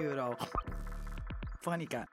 [0.00, 2.06] Eurofonica.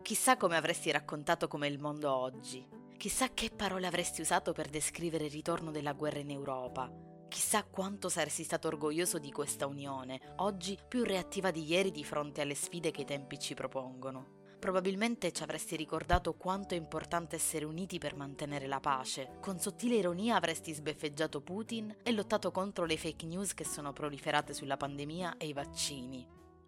[0.00, 2.64] Chissà come avresti raccontato come il mondo oggi.
[2.96, 6.88] Chissà che parole avresti usato per descrivere il ritorno della guerra in Europa.
[7.28, 12.42] Chissà quanto saresti stato orgoglioso di questa unione, oggi più reattiva di ieri di fronte
[12.42, 14.41] alle sfide che i tempi ci propongono.
[14.62, 19.38] Probabilmente ci avresti ricordato quanto è importante essere uniti per mantenere la pace.
[19.40, 24.54] Con sottile ironia avresti sbeffeggiato Putin e lottato contro le fake news che sono proliferate
[24.54, 26.24] sulla pandemia e i vaccini.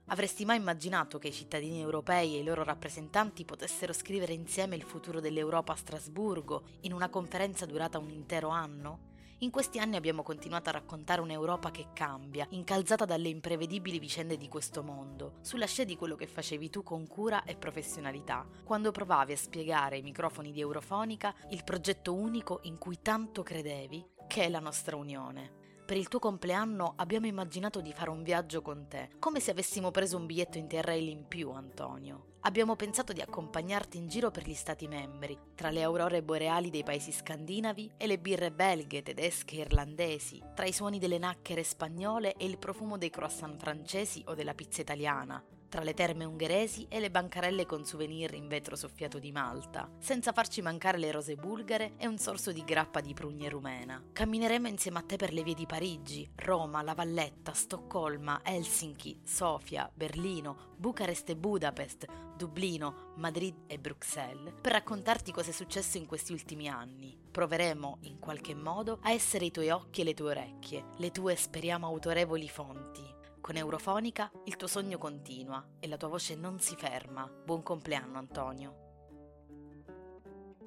[0.06, 4.82] Avresti mai immaginato che i cittadini europei e i loro rappresentanti potessero scrivere insieme il
[4.82, 9.13] futuro dell'Europa a Strasburgo in una conferenza durata un intero anno?
[9.44, 14.48] In questi anni abbiamo continuato a raccontare un'Europa che cambia, incalzata dalle imprevedibili vicende di
[14.48, 19.32] questo mondo, sulla scia di quello che facevi tu con cura e professionalità, quando provavi
[19.32, 24.48] a spiegare ai microfoni di Eurofonica il progetto unico in cui tanto credevi, che è
[24.48, 25.52] la nostra unione.
[25.84, 29.90] Per il tuo compleanno abbiamo immaginato di fare un viaggio con te, come se avessimo
[29.90, 32.32] preso un biglietto interrail in più, Antonio.
[32.46, 36.82] Abbiamo pensato di accompagnarti in giro per gli stati membri, tra le aurore boreali dei
[36.82, 42.34] paesi scandinavi e le birre belghe, tedesche e irlandesi, tra i suoni delle nacchere spagnole
[42.34, 45.42] e il profumo dei croissant francesi o della pizza italiana,
[45.74, 50.30] tra le terme ungheresi e le bancarelle con souvenir in vetro soffiato di Malta, senza
[50.30, 54.00] farci mancare le rose bulgare e un sorso di grappa di prugne rumena.
[54.12, 59.90] Cammineremo insieme a te per le vie di Parigi, Roma, La Valletta, Stoccolma, Helsinki, Sofia,
[59.92, 66.32] Berlino, Bucarest e Budapest, Dublino, Madrid e Bruxelles, per raccontarti cosa è successo in questi
[66.32, 67.18] ultimi anni.
[67.32, 71.34] Proveremo, in qualche modo, a essere i tuoi occhi e le tue orecchie, le tue,
[71.34, 73.13] speriamo, autorevoli fonti.
[73.44, 77.30] Con Eurofonica il tuo sogno continua e la tua voce non si ferma.
[77.44, 78.76] Buon compleanno Antonio.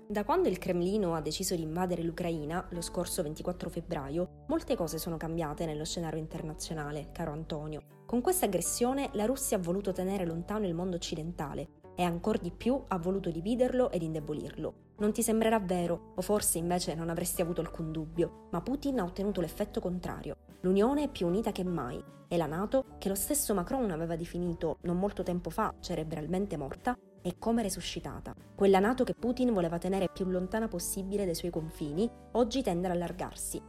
[0.08, 5.00] Da quando il Cremlino ha deciso di invadere l'Ucraina, lo scorso 24 febbraio, molte cose
[5.00, 8.04] sono cambiate nello scenario internazionale, caro Antonio.
[8.06, 12.52] Con questa aggressione la Russia ha voluto tenere lontano il mondo occidentale e ancor di
[12.52, 14.74] più ha voluto dividerlo ed indebolirlo.
[15.00, 19.04] Non ti sembrerà vero, o forse invece non avresti avuto alcun dubbio, ma Putin ha
[19.04, 20.38] ottenuto l'effetto contrario.
[20.62, 24.78] L'Unione è più unita che mai e la Nato, che lo stesso Macron aveva definito
[24.82, 28.36] non molto tempo fa cerebralmente morta, è come resuscitata.
[28.56, 32.94] Quella Nato che Putin voleva tenere più lontana possibile dai suoi confini, oggi tende ad
[32.94, 33.60] allargarsi.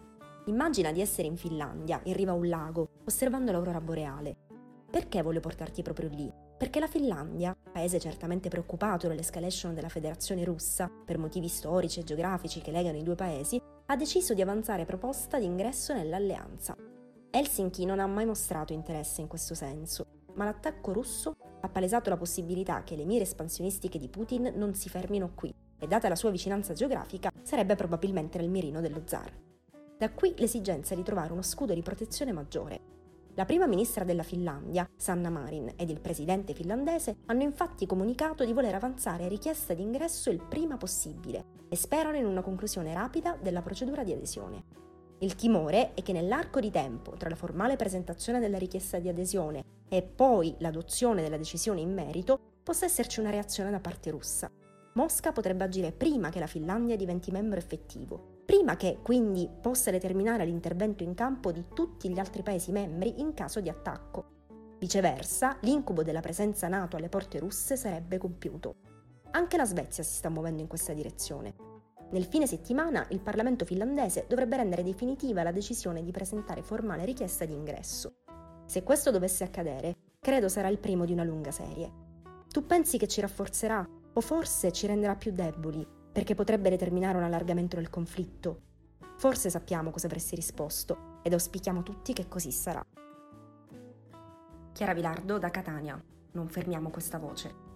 [0.47, 4.37] Immagina di essere in Finlandia, in riva a un lago, osservando l'aurora boreale.
[4.91, 6.47] Perché voglio portarti proprio lì?
[6.59, 12.61] Perché la Finlandia, paese certamente preoccupato dall'escalation della Federazione russa per motivi storici e geografici
[12.61, 16.75] che legano i due paesi, ha deciso di avanzare proposta di ingresso nell'alleanza.
[17.31, 22.17] Helsinki non ha mai mostrato interesse in questo senso, ma l'attacco russo ha palesato la
[22.17, 26.31] possibilità che le mire espansionistiche di Putin non si fermino qui e data la sua
[26.31, 29.31] vicinanza geografica sarebbe probabilmente nel mirino dello zar.
[29.97, 32.98] Da qui l'esigenza di trovare uno scudo di protezione maggiore
[33.39, 38.53] la prima ministra della Finlandia, Sanna Marin, ed il presidente finlandese hanno infatti comunicato di
[38.53, 43.63] voler avanzare richiesta di ingresso il prima possibile e sperano in una conclusione rapida della
[43.63, 44.65] procedura di adesione.
[45.21, 49.63] Il timore è che nell'arco di tempo tra la formale presentazione della richiesta di adesione
[49.89, 54.51] e poi l'adozione della decisione in merito possa esserci una reazione da parte russa.
[54.95, 60.47] Mosca potrebbe agire prima che la Finlandia diventi membro effettivo prima che quindi possa determinare
[60.47, 64.77] l'intervento in campo di tutti gli altri Paesi membri in caso di attacco.
[64.79, 68.77] Viceversa, l'incubo della presenza NATO alle porte russe sarebbe compiuto.
[69.33, 71.55] Anche la Svezia si sta muovendo in questa direzione.
[72.13, 77.45] Nel fine settimana il Parlamento finlandese dovrebbe rendere definitiva la decisione di presentare formale richiesta
[77.45, 78.15] di ingresso.
[78.65, 81.93] Se questo dovesse accadere, credo sarà il primo di una lunga serie.
[82.49, 87.23] Tu pensi che ci rafforzerà o forse ci renderà più deboli perché potrebbe determinare un
[87.23, 88.63] allargamento del conflitto.
[89.19, 92.85] Forse sappiamo cosa avresti risposto ed auspichiamo tutti che così sarà.
[94.73, 96.03] Chiara Vilardo da Catania.
[96.33, 97.68] Non fermiamo questa voce.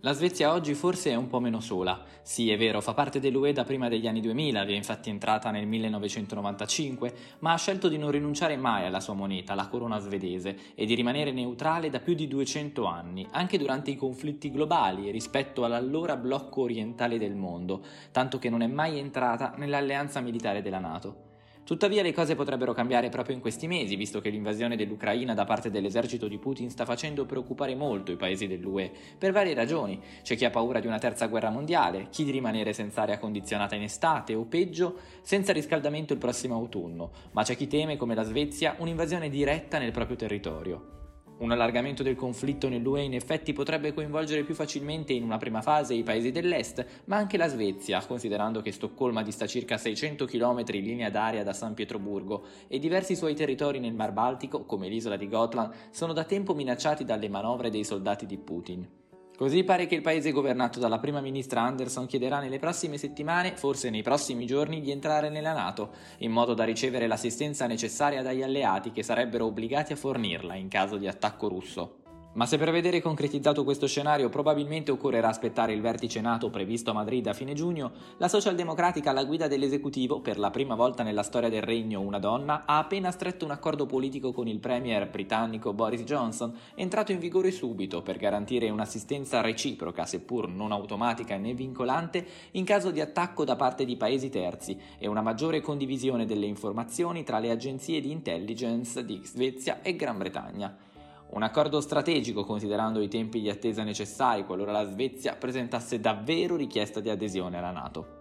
[0.00, 2.04] La Svezia oggi forse è un po' meno sola.
[2.22, 5.50] Sì, è vero, fa parte dell'UE da prima degli anni 2000, vi è infatti entrata
[5.50, 10.74] nel 1995, ma ha scelto di non rinunciare mai alla sua moneta, la corona svedese,
[10.74, 15.64] e di rimanere neutrale da più di 200 anni, anche durante i conflitti globali rispetto
[15.64, 17.82] all'allora blocco orientale del mondo,
[18.12, 21.25] tanto che non è mai entrata nell'alleanza militare della Nato.
[21.66, 25.68] Tuttavia le cose potrebbero cambiare proprio in questi mesi, visto che l'invasione dell'Ucraina da parte
[25.68, 30.00] dell'esercito di Putin sta facendo preoccupare molto i paesi dell'UE, per varie ragioni.
[30.22, 33.74] C'è chi ha paura di una terza guerra mondiale, chi di rimanere senza aria condizionata
[33.74, 38.22] in estate o peggio, senza riscaldamento il prossimo autunno, ma c'è chi teme, come la
[38.22, 40.95] Svezia, un'invasione diretta nel proprio territorio.
[41.38, 45.92] Un allargamento del conflitto nell'UE in effetti potrebbe coinvolgere più facilmente in una prima fase
[45.92, 50.82] i paesi dell'est, ma anche la Svezia, considerando che Stoccolma dista circa 600 km in
[50.82, 55.28] linea d'aria da San Pietroburgo e diversi suoi territori nel Mar Baltico, come l'isola di
[55.28, 58.88] Gotland, sono da tempo minacciati dalle manovre dei soldati di Putin.
[59.36, 63.90] Così pare che il paese governato dalla prima ministra Anderson chiederà nelle prossime settimane, forse
[63.90, 68.92] nei prossimi giorni, di entrare nella Nato, in modo da ricevere l'assistenza necessaria dagli alleati
[68.92, 72.05] che sarebbero obbligati a fornirla in caso di attacco russo.
[72.36, 76.92] Ma se per vedere concretizzato questo scenario probabilmente occorrerà aspettare il vertice NATO previsto a
[76.92, 81.48] Madrid a fine giugno, la socialdemocratica alla guida dell'esecutivo, per la prima volta nella storia
[81.48, 86.02] del regno una donna, ha appena stretto un accordo politico con il premier britannico Boris
[86.02, 92.66] Johnson, entrato in vigore subito per garantire un'assistenza reciproca, seppur non automatica né vincolante, in
[92.66, 97.38] caso di attacco da parte di paesi terzi e una maggiore condivisione delle informazioni tra
[97.38, 100.85] le agenzie di intelligence di Svezia e Gran Bretagna.
[101.28, 107.00] Un accordo strategico considerando i tempi di attesa necessari qualora la Svezia presentasse davvero richiesta
[107.00, 108.15] di adesione alla Nato.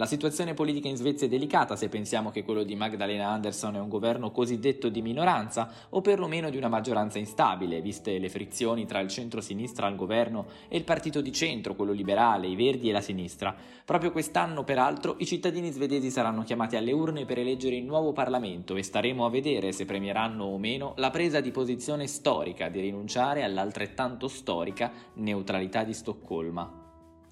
[0.00, 3.80] La situazione politica in Svezia è delicata se pensiamo che quello di Magdalena Andersson è
[3.80, 9.00] un governo cosiddetto di minoranza o perlomeno di una maggioranza instabile, viste le frizioni tra
[9.00, 13.02] il centro-sinistra al governo e il partito di centro, quello liberale, i verdi e la
[13.02, 13.54] sinistra.
[13.84, 18.76] Proprio quest'anno, peraltro, i cittadini svedesi saranno chiamati alle urne per eleggere il nuovo Parlamento
[18.76, 23.44] e staremo a vedere se premieranno o meno la presa di posizione storica di rinunciare
[23.44, 26.79] all'altrettanto storica neutralità di Stoccolma.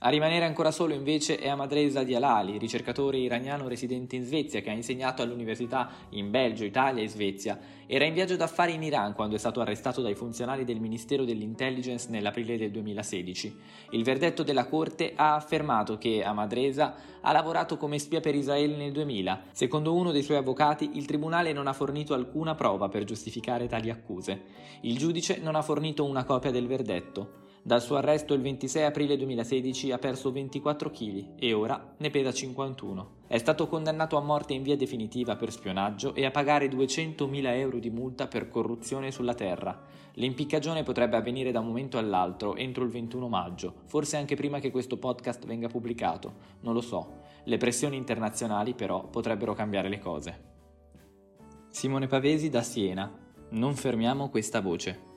[0.00, 4.72] A rimanere ancora solo invece è Amadreza Dialali, ricercatore iraniano residente in Svezia che ha
[4.72, 7.58] insegnato all'università in Belgio, Italia e Svezia.
[7.84, 12.10] Era in viaggio d'affari in Iran quando è stato arrestato dai funzionari del Ministero dell'Intelligence
[12.10, 13.58] nell'aprile del 2016.
[13.90, 18.92] Il verdetto della Corte ha affermato che Amadreza ha lavorato come spia per Israele nel
[18.92, 19.46] 2000.
[19.50, 23.90] Secondo uno dei suoi avvocati, il tribunale non ha fornito alcuna prova per giustificare tali
[23.90, 24.42] accuse.
[24.82, 27.46] Il giudice non ha fornito una copia del verdetto.
[27.68, 32.32] Dal suo arresto il 26 aprile 2016 ha perso 24 kg e ora ne pesa
[32.32, 33.16] 51.
[33.26, 37.78] È stato condannato a morte in via definitiva per spionaggio e a pagare 200.000 euro
[37.78, 39.78] di multa per corruzione sulla terra.
[40.14, 44.70] L'impiccagione potrebbe avvenire da un momento all'altro, entro il 21 maggio, forse anche prima che
[44.70, 47.18] questo podcast venga pubblicato, non lo so.
[47.44, 50.44] Le pressioni internazionali però potrebbero cambiare le cose.
[51.68, 53.14] Simone Pavesi da Siena.
[53.50, 55.07] Non fermiamo questa voce.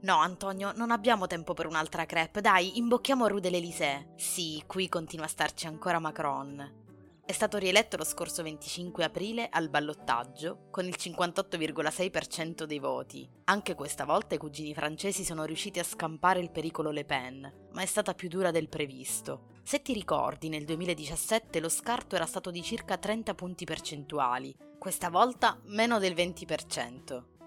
[0.00, 2.40] No, Antonio, non abbiamo tempo per un'altra crepe.
[2.40, 4.12] Dai, imbocchiamo Rue de l'Elysée.
[4.16, 6.86] Sì, qui continua a starci ancora Macron.
[7.28, 13.28] È stato rieletto lo scorso 25 aprile al ballottaggio con il 58,6% dei voti.
[13.44, 17.82] Anche questa volta i cugini francesi sono riusciti a scampare il pericolo Le Pen, ma
[17.82, 19.48] è stata più dura del previsto.
[19.62, 25.10] Se ti ricordi, nel 2017 lo scarto era stato di circa 30 punti percentuali, questa
[25.10, 27.37] volta meno del 20%.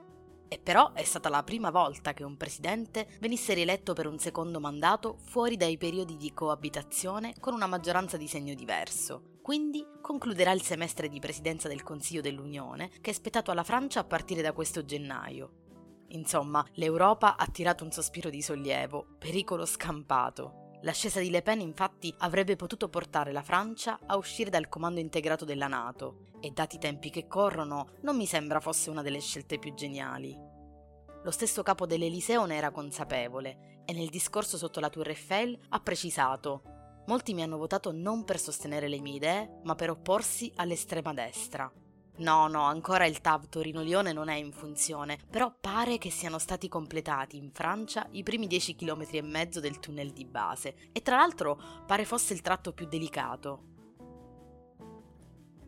[0.54, 4.60] E però è stata la prima volta che un presidente venisse rieletto per un secondo
[4.60, 9.38] mandato fuori dai periodi di coabitazione con una maggioranza di segno diverso.
[9.42, 14.04] Quindi concluderà il semestre di presidenza del Consiglio dell'Unione, che è spettato alla Francia a
[14.04, 15.52] partire da questo gennaio.
[16.10, 20.61] Insomma, l'Europa ha tirato un sospiro di sollievo, pericolo scampato.
[20.84, 25.46] L'ascesa di Le Pen infatti avrebbe potuto portare la Francia a uscire dal comando integrato
[25.46, 29.60] della Nato e dati i tempi che corrono non mi sembra fosse una delle scelte
[29.60, 30.36] più geniali.
[31.24, 35.80] Lo stesso capo dell'Eliseo ne era consapevole e nel discorso sotto la Tour Eiffel ha
[35.80, 36.64] precisato
[37.08, 41.72] Molti mi hanno votato non per sostenere le mie idee, ma per opporsi all'estrema destra.
[42.18, 46.68] No, no, ancora il TAV Torino-Lione non è in funzione, però pare che siano stati
[46.68, 51.16] completati in Francia i primi 10 km e mezzo del tunnel di base e tra
[51.16, 53.70] l'altro pare fosse il tratto più delicato.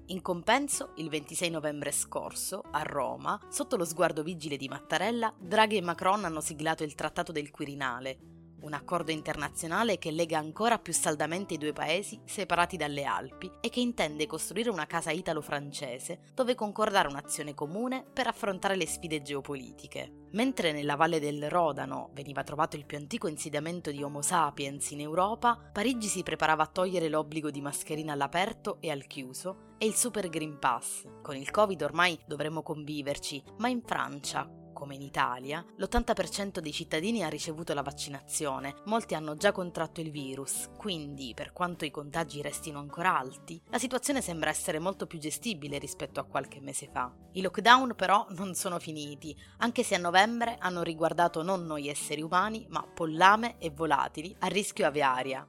[0.07, 5.77] In compenso, il 26 novembre scorso, a Roma, sotto lo sguardo vigile di Mattarella, Draghi
[5.77, 10.93] e Macron hanno siglato il Trattato del Quirinale, un accordo internazionale che lega ancora più
[10.93, 16.55] saldamente i due paesi separati dalle Alpi e che intende costruire una casa italo-francese dove
[16.55, 20.21] concordare un'azione comune per affrontare le sfide geopolitiche.
[20.31, 25.01] Mentre nella valle del Rodano veniva trovato il più antico insediamento di Homo sapiens in
[25.01, 29.93] Europa, Parigi si preparava a togliere l'obbligo di mascherina all'aperto e al chiuso e il
[29.93, 31.03] Super Green Pass.
[31.21, 34.49] Con il Covid ormai dovremmo conviverci, ma in Francia,
[34.83, 40.11] come in Italia, l'80% dei cittadini ha ricevuto la vaccinazione, molti hanno già contratto il
[40.11, 45.19] virus, quindi per quanto i contagi restino ancora alti, la situazione sembra essere molto più
[45.19, 47.09] gestibile rispetto a qualche mese fa.
[47.31, 52.21] I lockdown però non sono finiti, anche se a novembre hanno riguardato non noi esseri
[52.21, 55.47] umani, ma pollame e volatili a rischio aviaria,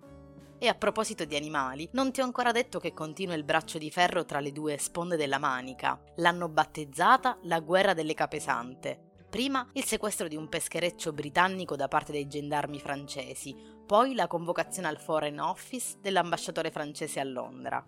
[0.58, 3.90] e a proposito di animali, non ti ho ancora detto che continua il braccio di
[3.90, 6.00] ferro tra le due sponde della manica.
[6.18, 12.12] L'hanno battezzata la guerra delle capesante Prima il sequestro di un peschereccio britannico da parte
[12.12, 13.52] dei gendarmi francesi,
[13.84, 17.84] poi la convocazione al Foreign Office dell'ambasciatore francese a Londra.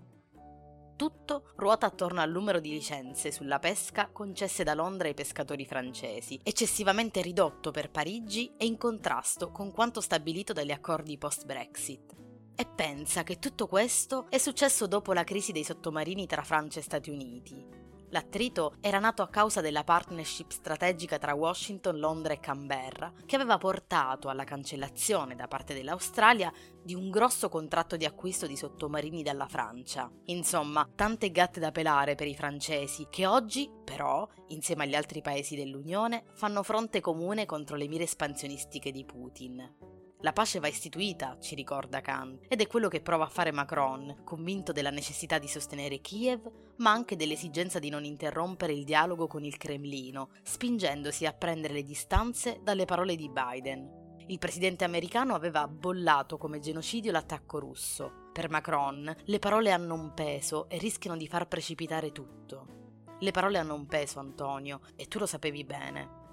[0.96, 6.36] Tutto ruota attorno al numero di licenze sulla pesca concesse da Londra ai pescatori francesi,
[6.42, 12.12] eccessivamente ridotto per Parigi e in contrasto con quanto stabilito dagli accordi post-Brexit.
[12.56, 16.82] E pensa che tutto questo è successo dopo la crisi dei sottomarini tra Francia e
[16.82, 23.12] Stati Uniti, L'attrito era nato a causa della partnership strategica tra Washington, Londra e Canberra,
[23.24, 28.56] che aveva portato alla cancellazione da parte dell'Australia di un grosso contratto di acquisto di
[28.56, 30.10] sottomarini dalla Francia.
[30.26, 35.56] Insomma, tante gatte da pelare per i francesi, che oggi, però, insieme agli altri paesi
[35.56, 39.95] dell'Unione, fanno fronte comune contro le mire espansionistiche di Putin.
[40.20, 44.22] La pace va istituita, ci ricorda Kant, ed è quello che prova a fare Macron,
[44.24, 49.44] convinto della necessità di sostenere Kiev, ma anche dell'esigenza di non interrompere il dialogo con
[49.44, 54.04] il Cremlino, spingendosi a prendere le distanze dalle parole di Biden.
[54.28, 58.30] Il presidente americano aveva bollato come genocidio l'attacco russo.
[58.32, 63.04] Per Macron le parole hanno un peso e rischiano di far precipitare tutto.
[63.20, 66.24] Le parole hanno un peso, Antonio, e tu lo sapevi bene.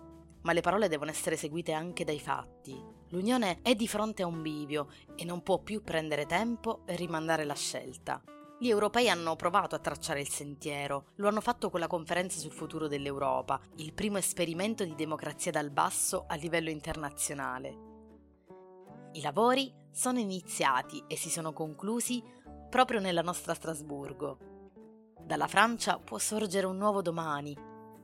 [0.42, 4.42] Ma le parole devono essere seguite anche dai fatti, L'Unione è di fronte a un
[4.42, 8.20] bivio e non può più prendere tempo e rimandare la scelta.
[8.58, 12.50] Gli europei hanno provato a tracciare il sentiero, lo hanno fatto con la conferenza sul
[12.50, 17.78] futuro dell'Europa, il primo esperimento di democrazia dal basso a livello internazionale.
[19.12, 22.24] I lavori sono iniziati e si sono conclusi
[22.68, 24.40] proprio nella nostra Strasburgo.
[25.22, 27.56] Dalla Francia può sorgere un nuovo domani,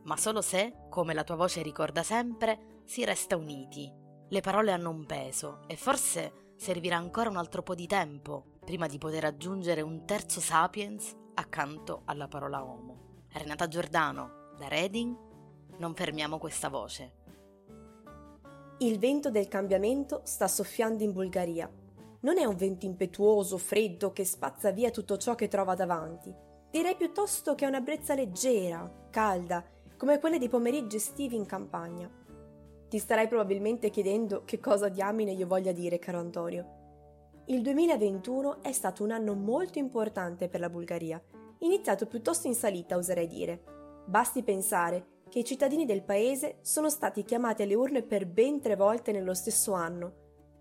[0.04, 4.06] ma solo se, come la tua voce ricorda sempre, si resta uniti.
[4.32, 8.86] Le parole hanno un peso e forse servirà ancora un altro po' di tempo prima
[8.86, 13.24] di poter aggiungere un terzo sapiens accanto alla parola uomo.
[13.32, 15.18] Renata Giordano, da Reading,
[15.78, 17.14] non fermiamo questa voce.
[18.80, 21.68] Il vento del cambiamento sta soffiando in Bulgaria.
[22.20, 26.32] Non è un vento impetuoso, freddo, che spazza via tutto ciò che trova davanti.
[26.70, 29.66] Direi piuttosto che è una brezza leggera, calda,
[29.98, 32.19] come quelle dei pomeriggi estivi in campagna.
[32.90, 36.78] Ti starai probabilmente chiedendo che cosa diamine io voglia dire, caro Antonio.
[37.46, 41.22] Il 2021 è stato un anno molto importante per la Bulgaria,
[41.60, 43.64] iniziato piuttosto in salita, oserei dire.
[44.08, 48.76] Basti pensare che i cittadini del paese sono stati chiamati alle urne per ben tre
[48.76, 50.14] volte nello stesso anno,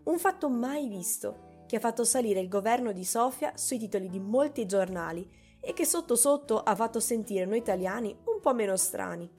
[0.05, 4.21] un fatto mai visto, che ha fatto salire il governo di Sofia sui titoli di
[4.21, 5.27] molti giornali
[5.61, 9.31] e che sotto sotto ha fatto sentire noi italiani un po' meno strani.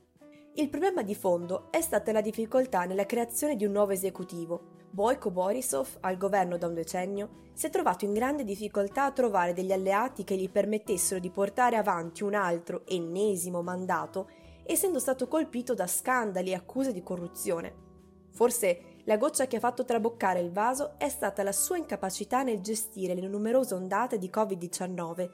[0.55, 4.77] Il problema di fondo è stata la difficoltà nella creazione di un nuovo esecutivo.
[4.89, 9.53] Boyko Borisov, al governo da un decennio, si è trovato in grande difficoltà a trovare
[9.53, 14.27] degli alleati che gli permettessero di portare avanti un altro, ennesimo mandato,
[14.65, 17.87] essendo stato colpito da scandali e accuse di corruzione.
[18.31, 22.61] Forse la goccia che ha fatto traboccare il vaso è stata la sua incapacità nel
[22.61, 25.29] gestire le numerose ondate di Covid-19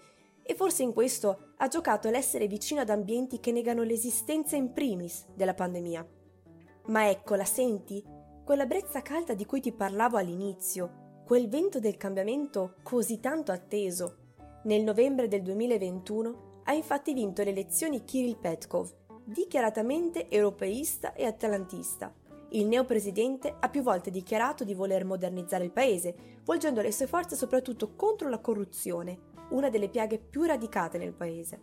[0.48, 5.26] e forse in questo ha giocato l'essere vicino ad ambienti che negano l'esistenza in primis
[5.34, 6.08] della pandemia.
[6.88, 8.04] Ma ecco, la senti?
[8.44, 14.18] Quella brezza calda di cui ti parlavo all'inizio, quel vento del cambiamento così tanto atteso.
[14.66, 22.14] Nel novembre del 2021 ha infatti vinto le elezioni Kirill Petkov, dichiaratamente europeista e atlantista.
[22.50, 27.36] Il neopresidente ha più volte dichiarato di voler modernizzare il paese, volgendo le sue forze
[27.36, 31.62] soprattutto contro la corruzione, una delle piaghe più radicate nel paese.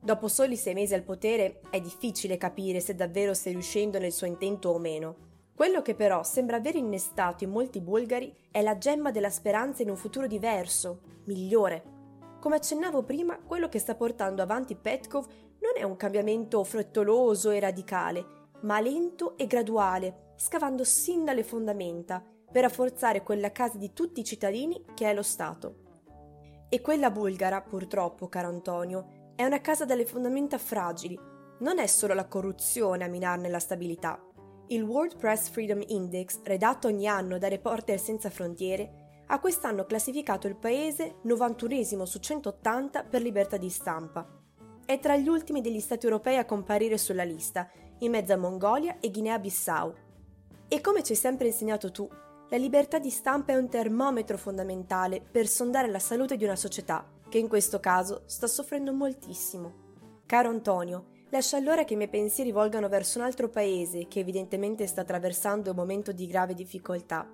[0.00, 4.26] Dopo soli sei mesi al potere è difficile capire se davvero stia riuscendo nel suo
[4.26, 5.16] intento o meno.
[5.54, 9.88] Quello che però sembra aver innestato in molti bulgari è la gemma della speranza in
[9.88, 11.92] un futuro diverso, migliore.
[12.38, 15.26] Come accennavo prima, quello che sta portando avanti Petkov
[15.60, 18.26] non è un cambiamento frettoloso e radicale,
[18.60, 22.22] ma lento e graduale, scavando sin dalle fondamenta,
[22.52, 25.83] per rafforzare quella casa di tutti i cittadini che è lo Stato.
[26.74, 31.16] E quella bulgara, purtroppo, caro Antonio, è una casa dalle fondamenta fragili.
[31.60, 34.20] Non è solo la corruzione a minarne la stabilità.
[34.66, 40.48] Il World Press Freedom Index, redatto ogni anno da Reporter Senza Frontiere, ha quest'anno classificato
[40.48, 44.28] il paese 91 su 180 per libertà di stampa.
[44.84, 48.98] È tra gli ultimi degli stati europei a comparire sulla lista, in mezzo a Mongolia
[48.98, 49.94] e Guinea-Bissau.
[50.66, 52.10] E come ci hai sempre insegnato tu,
[52.54, 57.04] la libertà di stampa è un termometro fondamentale per sondare la salute di una società
[57.28, 60.22] che in questo caso sta soffrendo moltissimo.
[60.24, 64.86] Caro Antonio, lascia allora che i miei pensieri volgano verso un altro paese che evidentemente
[64.86, 67.28] sta attraversando un momento di grave difficoltà.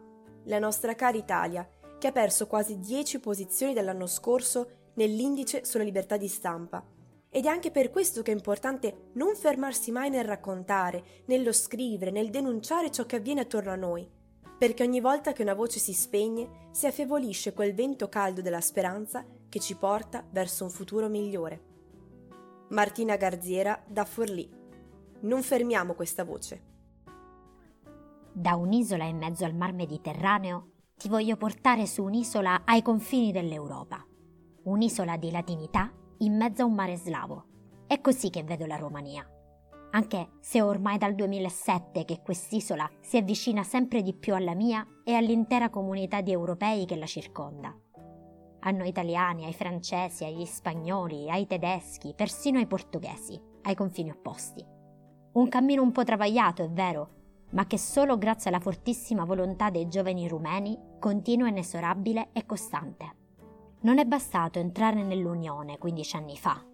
[0.45, 6.17] La nostra cara Italia, che ha perso quasi 10 posizioni dall'anno scorso nell'indice sulla libertà
[6.17, 6.83] di stampa.
[7.29, 12.11] Ed è anche per questo che è importante non fermarsi mai nel raccontare, nello scrivere,
[12.11, 14.19] nel denunciare ciò che avviene attorno a noi,
[14.61, 19.25] perché ogni volta che una voce si spegne si affievolisce quel vento caldo della speranza
[19.49, 21.62] che ci porta verso un futuro migliore.
[22.69, 24.47] Martina Garziera da Forlì.
[25.21, 26.62] Non fermiamo questa voce.
[28.35, 34.07] Da un'isola in mezzo al mar Mediterraneo ti voglio portare su un'isola ai confini dell'Europa,
[34.64, 37.47] un'isola di latinità in mezzo a un mare slavo.
[37.87, 39.26] È così che vedo la Romania.
[39.92, 45.14] Anche se ormai dal 2007 che quest'isola si avvicina sempre di più alla mia e
[45.14, 47.76] all'intera comunità di europei che la circonda.
[48.61, 54.64] A noi italiani, ai francesi, agli spagnoli, ai tedeschi, persino ai portoghesi, ai confini opposti.
[55.32, 57.09] Un cammino un po' travagliato, è vero,
[57.50, 63.16] ma che solo grazie alla fortissima volontà dei giovani rumeni continua inesorabile e costante.
[63.80, 66.70] Non è bastato entrare nell'Unione 15 anni fa.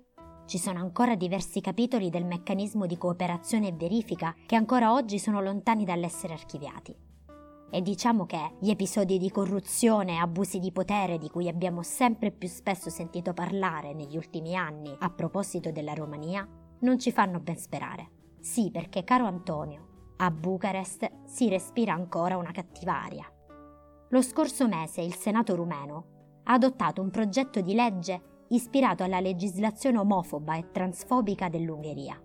[0.47, 5.41] Ci sono ancora diversi capitoli del meccanismo di cooperazione e verifica che ancora oggi sono
[5.41, 6.97] lontani dall'essere archiviati.
[7.69, 12.31] E diciamo che gli episodi di corruzione e abusi di potere di cui abbiamo sempre
[12.31, 16.49] più spesso sentito parlare negli ultimi anni a proposito della Romania
[16.79, 18.11] non ci fanno ben sperare.
[18.39, 23.29] Sì, perché caro Antonio, a Bucarest si respira ancora una cattiva aria.
[24.11, 29.99] Lo scorso mese il Senato rumeno ha adottato un progetto di legge ispirato alla legislazione
[29.99, 32.21] omofoba e transfobica dell'Ungheria.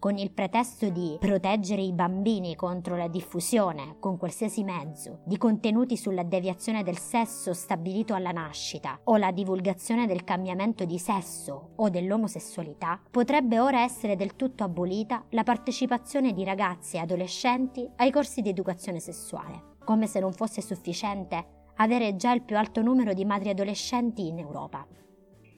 [0.00, 5.94] Con il pretesto di proteggere i bambini contro la diffusione, con qualsiasi mezzo, di contenuti
[5.98, 11.90] sulla deviazione del sesso stabilito alla nascita o la divulgazione del cambiamento di sesso o
[11.90, 18.40] dell'omosessualità, potrebbe ora essere del tutto abolita la partecipazione di ragazzi e adolescenti ai corsi
[18.40, 23.26] di educazione sessuale, come se non fosse sufficiente avere già il più alto numero di
[23.26, 24.86] madri adolescenti in Europa.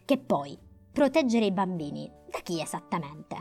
[0.05, 0.59] Che poi,
[0.91, 3.37] proteggere i bambini, da chi esattamente?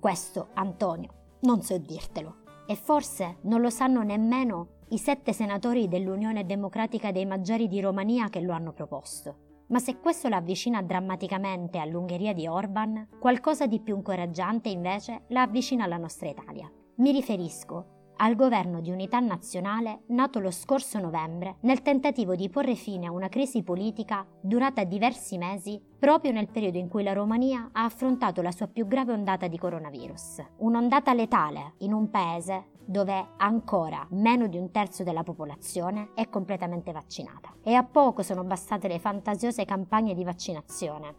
[0.00, 2.38] Questo, Antonio, non so dirtelo.
[2.66, 8.28] E forse non lo sanno nemmeno i sette senatori dell'Unione Democratica dei Maggiori di Romania
[8.28, 9.64] che lo hanno proposto.
[9.68, 15.42] Ma se questo la avvicina drammaticamente all'Ungheria di Orban, qualcosa di più incoraggiante invece la
[15.42, 16.70] avvicina alla nostra Italia.
[16.96, 22.76] Mi riferisco al governo di unità nazionale nato lo scorso novembre nel tentativo di porre
[22.76, 27.70] fine a una crisi politica durata diversi mesi proprio nel periodo in cui la Romania
[27.72, 30.42] ha affrontato la sua più grave ondata di coronavirus.
[30.58, 36.92] Un'ondata letale in un paese dove ancora meno di un terzo della popolazione è completamente
[36.92, 37.54] vaccinata.
[37.62, 41.14] E a poco sono bastate le fantasiose campagne di vaccinazione.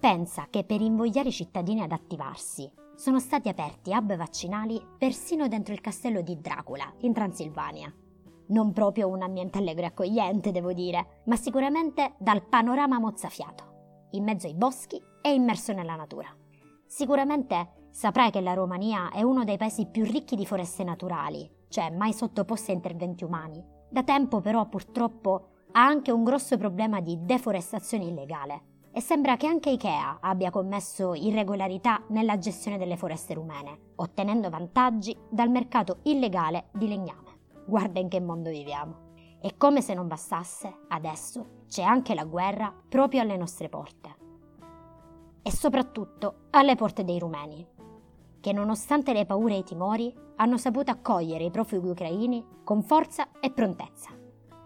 [0.00, 5.74] Pensa che per invogliare i cittadini ad attivarsi sono stati aperti hub vaccinali persino dentro
[5.74, 7.92] il castello di Dracula, in Transilvania.
[8.46, 14.24] Non proprio un ambiente allegro e accogliente, devo dire, ma sicuramente dal panorama mozzafiato, in
[14.24, 16.28] mezzo ai boschi e immerso nella natura.
[16.86, 21.90] Sicuramente saprai che la Romania è uno dei paesi più ricchi di foreste naturali, cioè
[21.90, 23.64] mai sottoposte a interventi umani.
[23.90, 29.48] Da tempo però purtroppo ha anche un grosso problema di deforestazione illegale e sembra che
[29.48, 36.68] anche Ikea abbia commesso irregolarità nella gestione delle foreste rumene, ottenendo vantaggi dal mercato illegale
[36.70, 37.40] di legname.
[37.66, 39.12] Guarda in che mondo viviamo.
[39.40, 44.16] E come se non bastasse, adesso c'è anche la guerra proprio alle nostre porte.
[45.42, 47.66] E soprattutto alle porte dei rumeni,
[48.40, 53.40] che nonostante le paure e i timori hanno saputo accogliere i profughi ucraini con forza
[53.40, 54.10] e prontezza.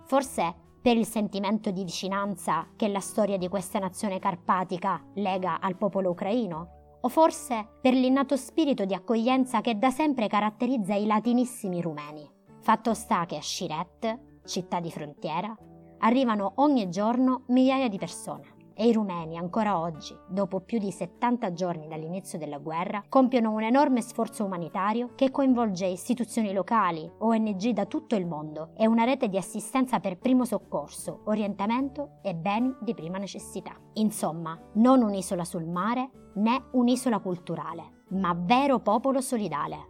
[0.05, 0.55] Forse
[0.89, 6.13] per il sentimento di vicinanza che la storia di questa nazione carpatica lega al popolo
[6.13, 6.97] ucraino?
[7.03, 12.27] O forse per l'innato spirito di accoglienza che da sempre caratterizza i latinissimi rumeni?
[12.63, 15.55] Fatto sta che a Shiret, città di frontiera,
[15.99, 21.53] arrivano ogni giorno migliaia di persone e i rumeni ancora oggi, dopo più di 70
[21.53, 27.87] giorni dall'inizio della guerra, compiono un enorme sforzo umanitario che coinvolge istituzioni locali, ONG da
[27.87, 32.95] tutto il mondo e una rete di assistenza per primo soccorso, orientamento e beni di
[32.95, 33.75] prima necessità.
[33.95, 39.87] Insomma, non un'isola sul mare né un'isola culturale, ma vero popolo solidale.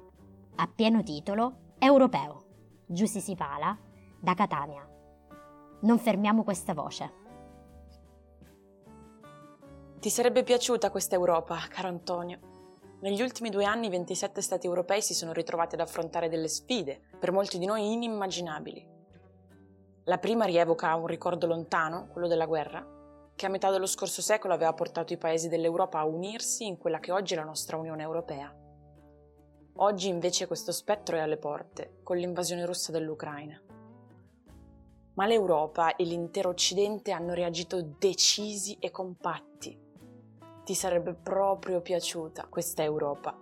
[0.55, 2.45] A pieno titolo europeo.
[2.87, 3.77] Giussi Sipala,
[4.19, 4.89] da Catania.
[5.81, 7.27] Non fermiamo questa voce.
[10.01, 12.39] Ti sarebbe piaciuta questa Europa, caro Antonio?
[13.01, 17.33] Negli ultimi due anni 27 Stati europei si sono ritrovati ad affrontare delle sfide, per
[17.33, 18.89] molti di noi inimmaginabili.
[20.05, 22.87] La prima rievoca un ricordo lontano, quello della guerra,
[23.35, 27.01] che a metà dello scorso secolo aveva portato i paesi dell'Europa a unirsi in quella
[27.01, 28.55] che oggi è la nostra Unione Europea.
[29.79, 33.61] Oggi invece questo spettro è alle porte, con l'invasione russa dell'Ucraina.
[35.15, 39.87] Ma l'Europa e l'intero Occidente hanno reagito decisi e compatti
[40.69, 43.35] ti sarebbe proprio piaciuta questa Europa,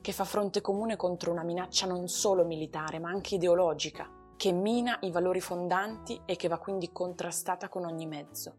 [0.00, 4.08] che fa fronte comune contro una minaccia non solo militare, ma anche ideologica,
[4.38, 8.54] che mina i valori fondanti e che va quindi contrastata con ogni mezzo.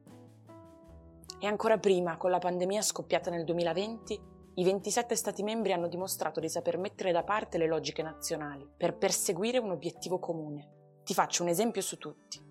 [1.39, 4.21] E ancora prima, con la pandemia scoppiata nel 2020,
[4.53, 8.95] i 27 Stati membri hanno dimostrato di saper mettere da parte le logiche nazionali per
[8.95, 10.99] perseguire un obiettivo comune.
[11.03, 12.42] Ti faccio un esempio su tutti.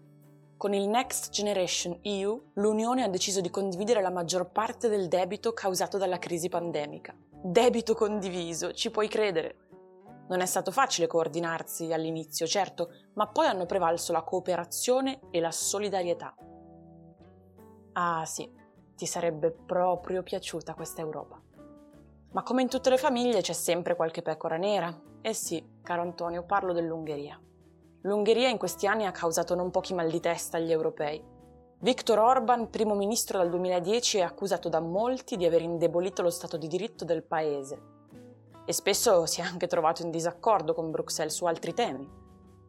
[0.62, 5.53] Con il Next Generation EU, l'Unione ha deciso di condividere la maggior parte del debito
[5.53, 7.12] causato dalla crisi pandemica.
[7.29, 9.57] Debito condiviso, ci puoi credere?
[10.29, 15.51] Non è stato facile coordinarsi all'inizio, certo, ma poi hanno prevalso la cooperazione e la
[15.51, 16.33] solidarietà.
[17.94, 18.48] Ah sì,
[18.94, 21.42] ti sarebbe proprio piaciuta questa Europa.
[22.31, 24.96] Ma come in tutte le famiglie c'è sempre qualche pecora nera.
[25.22, 27.37] Eh sì, caro Antonio, parlo dell'Ungheria.
[28.05, 31.23] L'Ungheria in questi anni ha causato non pochi mal di testa agli europei.
[31.79, 36.57] Viktor Orban, primo ministro dal 2010, è accusato da molti di aver indebolito lo Stato
[36.57, 37.81] di diritto del paese.
[38.65, 42.09] E spesso si è anche trovato in disaccordo con Bruxelles su altri temi,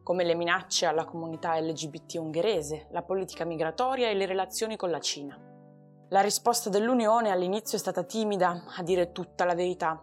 [0.04, 5.00] come le minacce alla comunità LGBT ungherese, la politica migratoria e le relazioni con la
[5.00, 5.36] Cina.
[6.10, 10.00] La risposta dell'Unione all'inizio è stata timida, a dire tutta la verità.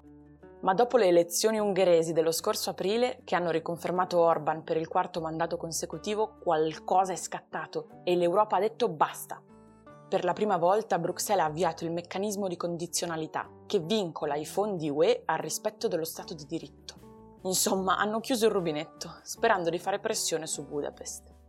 [0.62, 5.20] Ma dopo le elezioni ungheresi dello scorso aprile, che hanno riconfermato Orban per il quarto
[5.20, 9.42] mandato consecutivo, qualcosa è scattato e l'Europa ha detto basta.
[10.08, 14.90] Per la prima volta Bruxelles ha avviato il meccanismo di condizionalità, che vincola i fondi
[14.90, 17.40] UE al rispetto dello Stato di diritto.
[17.44, 21.40] Insomma, hanno chiuso il rubinetto, sperando di fare pressione su Budapest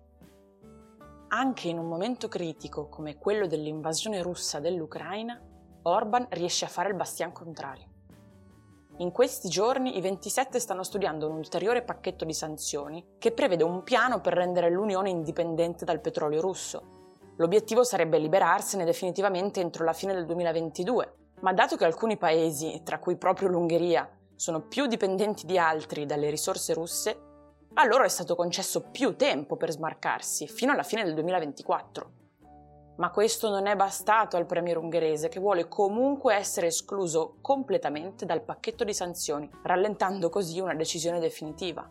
[1.32, 5.40] anche in un momento critico come quello dell'invasione russa dell'Ucraina,
[5.84, 7.91] Orban riesce a fare il bastian contrario.
[9.02, 13.82] In questi giorni i 27 stanno studiando un ulteriore pacchetto di sanzioni che prevede un
[13.82, 17.32] piano per rendere l'Unione indipendente dal petrolio russo.
[17.38, 23.00] L'obiettivo sarebbe liberarsene definitivamente entro la fine del 2022, ma dato che alcuni paesi, tra
[23.00, 27.20] cui proprio l'Ungheria, sono più dipendenti di altri dalle risorse russe,
[27.74, 32.21] a loro è stato concesso più tempo per smarcarsi, fino alla fine del 2024.
[33.02, 38.44] Ma questo non è bastato al premier ungherese, che vuole comunque essere escluso completamente dal
[38.44, 41.84] pacchetto di sanzioni, rallentando così una decisione definitiva.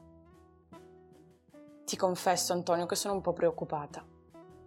[1.84, 4.06] Ti confesso, Antonio, che sono un po' preoccupata.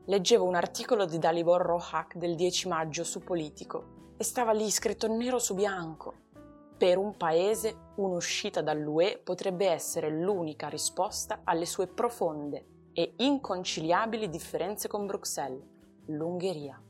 [0.05, 5.09] Leggevo un articolo di Dalibor Rohak del 10 maggio su Politico e stava lì scritto
[5.09, 6.13] nero su bianco.
[6.77, 14.89] Per un paese un'uscita dall'UE potrebbe essere l'unica risposta alle sue profonde e inconciliabili differenze
[14.89, 15.73] con Bruxelles,
[16.07, 16.81] l'Ungheria.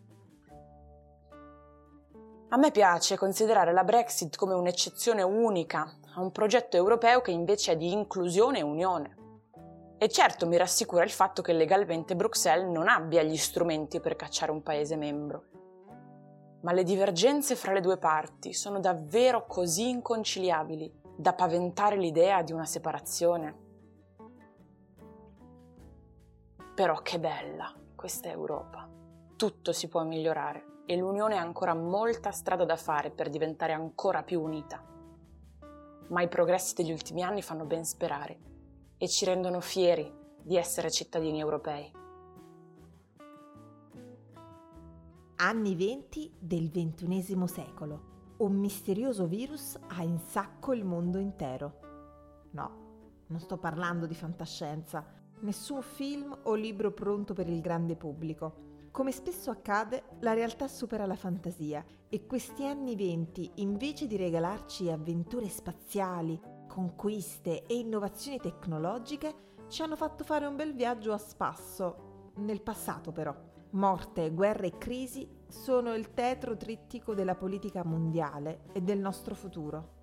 [2.49, 7.73] A me piace considerare la Brexit come un'eccezione unica a un progetto europeo che invece
[7.73, 9.17] è di inclusione e unione.
[9.99, 14.51] E certo mi rassicura il fatto che legalmente Bruxelles non abbia gli strumenti per cacciare
[14.51, 15.55] un paese membro
[16.65, 22.53] ma le divergenze fra le due parti sono davvero così inconciliabili da paventare l'idea di
[22.53, 23.63] una separazione.
[26.75, 28.89] Però che bella questa Europa.
[29.45, 34.23] Tutto si può migliorare e l'Unione ha ancora molta strada da fare per diventare ancora
[34.23, 34.83] più unita.
[36.09, 38.39] Ma i progressi degli ultimi anni fanno ben sperare
[38.97, 41.93] e ci rendono fieri di essere cittadini europei.
[45.37, 48.03] Anni 20 del XXI secolo.
[48.39, 51.81] Un misterioso virus ha in sacco il mondo intero.
[52.53, 52.71] No,
[53.27, 55.05] non sto parlando di fantascienza,
[55.41, 58.73] nessun film o libro pronto per il grande pubblico.
[58.95, 64.89] Come spesso accade, la realtà supera la fantasia e questi anni 20, invece di regalarci
[64.89, 69.35] avventure spaziali, conquiste e innovazioni tecnologiche,
[69.67, 73.35] ci hanno fatto fare un bel viaggio a spasso, nel passato però.
[73.71, 80.03] Morte, guerra e crisi sono il tetro trittico della politica mondiale e del nostro futuro.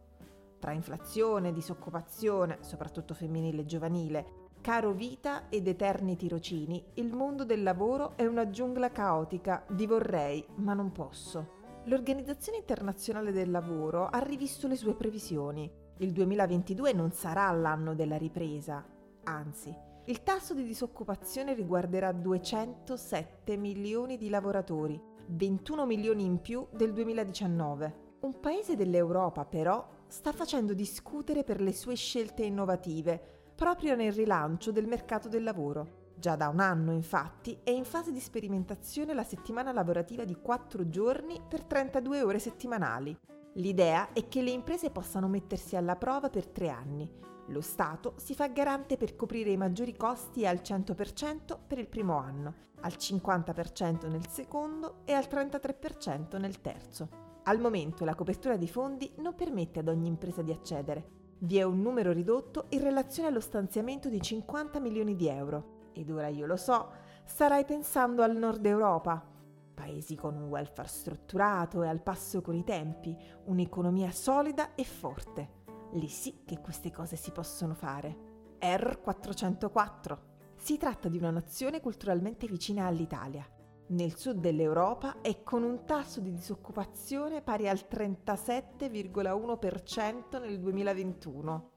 [0.59, 7.63] Tra inflazione, disoccupazione, soprattutto femminile e giovanile, caro vita ed eterni tirocini, il mondo del
[7.63, 11.59] lavoro è una giungla caotica di vorrei, ma non posso.
[11.85, 15.69] L'Organizzazione internazionale del lavoro ha rivisto le sue previsioni.
[15.97, 18.85] Il 2022 non sarà l'anno della ripresa,
[19.23, 26.93] anzi, il tasso di disoccupazione riguarderà 207 milioni di lavoratori, 21 milioni in più del
[26.93, 28.09] 2019.
[28.21, 34.71] Un paese dell'Europa però sta facendo discutere per le sue scelte innovative, proprio nel rilancio
[34.71, 36.13] del mercato del lavoro.
[36.15, 40.89] Già da un anno, infatti, è in fase di sperimentazione la settimana lavorativa di 4
[40.89, 43.15] giorni per 32 ore settimanali.
[43.53, 47.07] L'idea è che le imprese possano mettersi alla prova per 3 anni,
[47.49, 52.17] lo Stato si fa garante per coprire i maggiori costi al 100% per il primo
[52.17, 57.09] anno, al 50% nel secondo e al 33% nel terzo.
[57.43, 61.20] Al momento la copertura di fondi non permette ad ogni impresa di accedere.
[61.43, 65.89] Vi è un numero ridotto in relazione allo stanziamento di 50 milioni di euro.
[65.91, 66.91] Ed ora io lo so,
[67.23, 69.25] starai pensando al nord Europa,
[69.73, 75.63] paesi con un welfare strutturato e al passo con i tempi, un'economia solida e forte.
[75.93, 78.55] Lì sì che queste cose si possono fare.
[78.59, 80.17] R404.
[80.57, 83.43] Si tratta di una nazione culturalmente vicina all'Italia,
[83.91, 91.69] nel sud dell'Europa e con un tasso di disoccupazione pari al 37,1% nel 2021.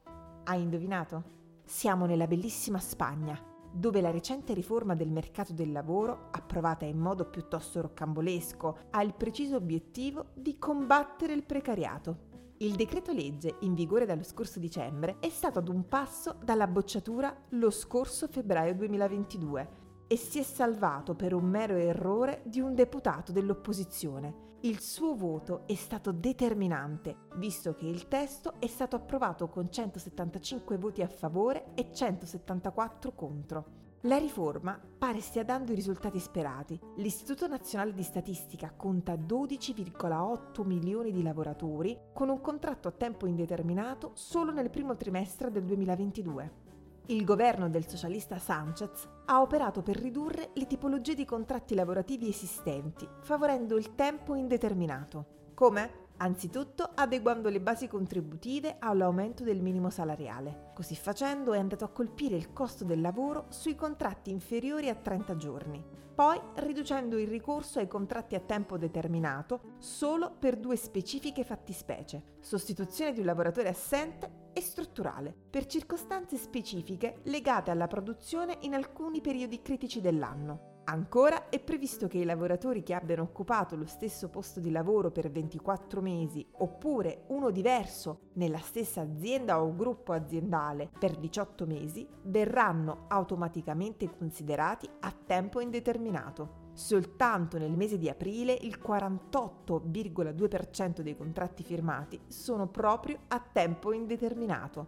[0.45, 1.33] Hai indovinato?
[1.65, 3.39] Siamo nella bellissima Spagna,
[3.73, 9.15] dove la recente riforma del mercato del lavoro, approvata in modo piuttosto roccambolesco, ha il
[9.15, 15.29] preciso obiettivo di combattere il precariato il decreto legge, in vigore dallo scorso dicembre, è
[15.29, 21.35] stato ad un passo dalla bocciatura lo scorso febbraio 2022 e si è salvato per
[21.35, 24.53] un mero errore di un deputato dell'opposizione.
[24.61, 30.79] Il suo voto è stato determinante, visto che il testo è stato approvato con 175
[30.79, 33.83] voti a favore e 174 contro.
[34.07, 36.79] La riforma pare stia dando i risultati sperati.
[36.97, 44.11] L'Istituto Nazionale di Statistica conta 12,8 milioni di lavoratori con un contratto a tempo indeterminato
[44.13, 46.64] solo nel primo trimestre del 2022.
[47.09, 53.07] Il governo del socialista Sanchez ha operato per ridurre le tipologie di contratti lavorativi esistenti,
[53.21, 55.51] favorendo il tempo indeterminato.
[55.53, 56.03] Come?
[56.17, 60.71] Anzitutto adeguando le basi contributive all'aumento del minimo salariale.
[60.75, 65.37] Così facendo è andato a colpire il costo del lavoro sui contratti inferiori a 30
[65.37, 65.85] giorni.
[66.15, 73.13] Poi riducendo il ricorso ai contratti a tempo determinato solo per due specifiche fattispecie, sostituzione
[73.13, 79.61] di un lavoratore assente e strutturale, per circostanze specifiche legate alla produzione in alcuni periodi
[79.61, 80.74] critici dell'anno.
[80.87, 85.31] Ancora è previsto che i lavoratori che abbiano occupato lo stesso posto di lavoro per
[85.31, 93.07] 24 mesi oppure uno diverso nella stessa azienda o gruppo aziendale per 18 mesi verranno
[93.09, 96.73] automaticamente considerati a tempo indeterminato.
[96.75, 104.87] Soltanto nel mese di aprile il 48,2% dei contratti firmati sono proprio a tempo indeterminato.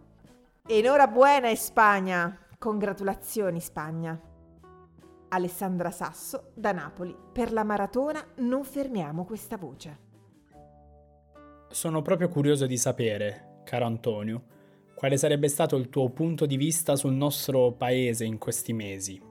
[0.67, 2.37] Enhorabuena Spagna!
[2.59, 4.35] Congratulazioni Spagna!
[5.29, 7.15] Alessandra Sasso da Napoli.
[7.33, 10.05] Per la maratona non fermiamo questa voce.
[11.69, 14.43] Sono proprio curioso di sapere, caro Antonio,
[14.95, 19.21] quale sarebbe stato il tuo punto di vista sul nostro paese in questi mesi.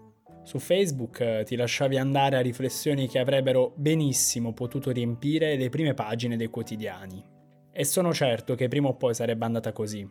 [0.44, 5.92] Su Facebook eh, ti lasciavi andare a riflessioni che avrebbero benissimo potuto riempire le prime
[5.94, 7.24] pagine dei quotidiani.
[7.72, 10.08] E sono certo che prima o poi sarebbe andata così,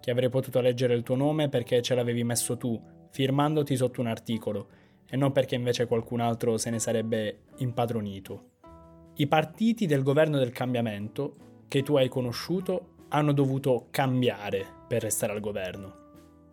[0.00, 4.08] che avrei potuto leggere il tuo nome perché ce l'avevi messo tu, firmandoti sotto un
[4.08, 4.68] articolo,
[5.08, 8.50] e non perché invece qualcun altro se ne sarebbe impadronito.
[9.14, 11.36] I partiti del governo del cambiamento
[11.68, 16.04] che tu hai conosciuto hanno dovuto cambiare per restare al governo.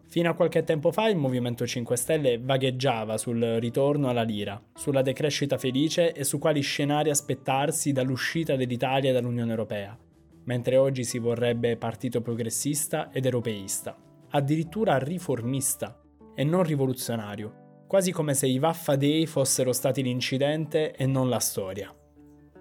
[0.07, 5.01] Fino a qualche tempo fa il Movimento 5 Stelle vagheggiava sul ritorno alla lira, sulla
[5.01, 9.97] decrescita felice e su quali scenari aspettarsi dall'uscita dell'Italia dall'Unione Europea,
[10.43, 13.97] mentre oggi si vorrebbe partito progressista ed europeista,
[14.29, 15.99] addirittura riformista
[16.35, 17.62] e non rivoluzionario,
[17.93, 21.95] quasi come se i Vaffa fossero stati l'incidente e non la storia.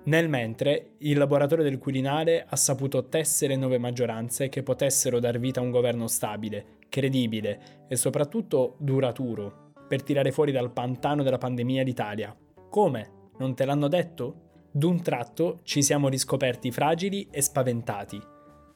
[0.05, 5.61] Nel mentre, il laboratorio del Quirinale ha saputo tessere nuove maggioranze che potessero dar vita
[5.61, 11.83] a un governo stabile, credibile e soprattutto duraturo, per tirare fuori dal pantano della pandemia
[11.83, 12.37] l'Italia.
[12.68, 13.31] Come?
[13.38, 14.66] Non te l'hanno detto?
[14.71, 18.21] D'un tratto ci siamo riscoperti fragili e spaventati,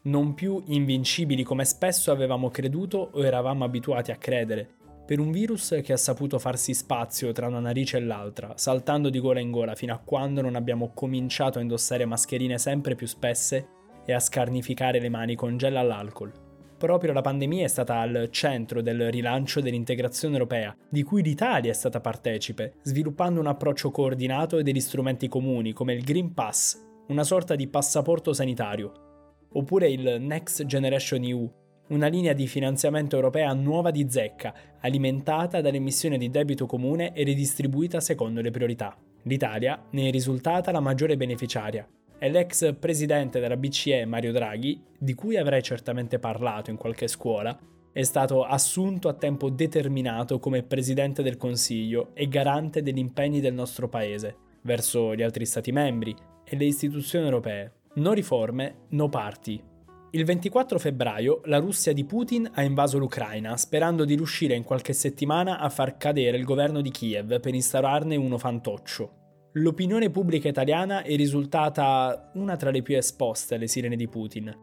[0.05, 5.81] non più invincibili come spesso avevamo creduto o eravamo abituati a credere, per un virus
[5.85, 9.77] che ha saputo farsi spazio tra una narice e l'altra, saltando di gola in gola
[9.77, 13.69] fino a quando non abbiamo cominciato a indossare mascherine sempre più spesse
[14.05, 16.33] e a scarnificare le mani con gel all'alcol.
[16.77, 21.75] Proprio la pandemia è stata al centro del rilancio dell'integrazione europea, di cui l'Italia è
[21.75, 27.25] stata partecipe, sviluppando un approccio coordinato e degli strumenti comuni come il Green Pass, una
[27.25, 28.93] sorta di passaporto sanitario,
[29.53, 31.51] oppure il Next Generation EU,
[31.89, 38.01] una linea di finanziamento europea nuova di zecca, alimentata dall'emissione di debito comune e ridistribuita
[38.01, 38.97] secondo le priorità.
[39.23, 41.87] L'Italia ne è risultata la maggiore beneficiaria
[42.19, 47.57] e l'ex presidente della BCE Mario Draghi, di cui avrei certamente parlato in qualche scuola,
[47.93, 53.55] è stato assunto a tempo determinato come presidente del Consiglio e garante degli impegni del
[53.55, 57.73] nostro paese verso gli altri Stati membri e le istituzioni europee.
[57.95, 59.63] No riforme, no parti,
[60.17, 64.95] il 24 febbraio la Russia di Putin ha invaso l'Ucraina, sperando di riuscire in qualche
[64.95, 69.25] settimana a far cadere il governo di Kiev per instaurarne uno fantoccio.
[69.59, 74.55] l'opinione pubblica italiana è risultata una tra le più esposte alle sirene di Putin.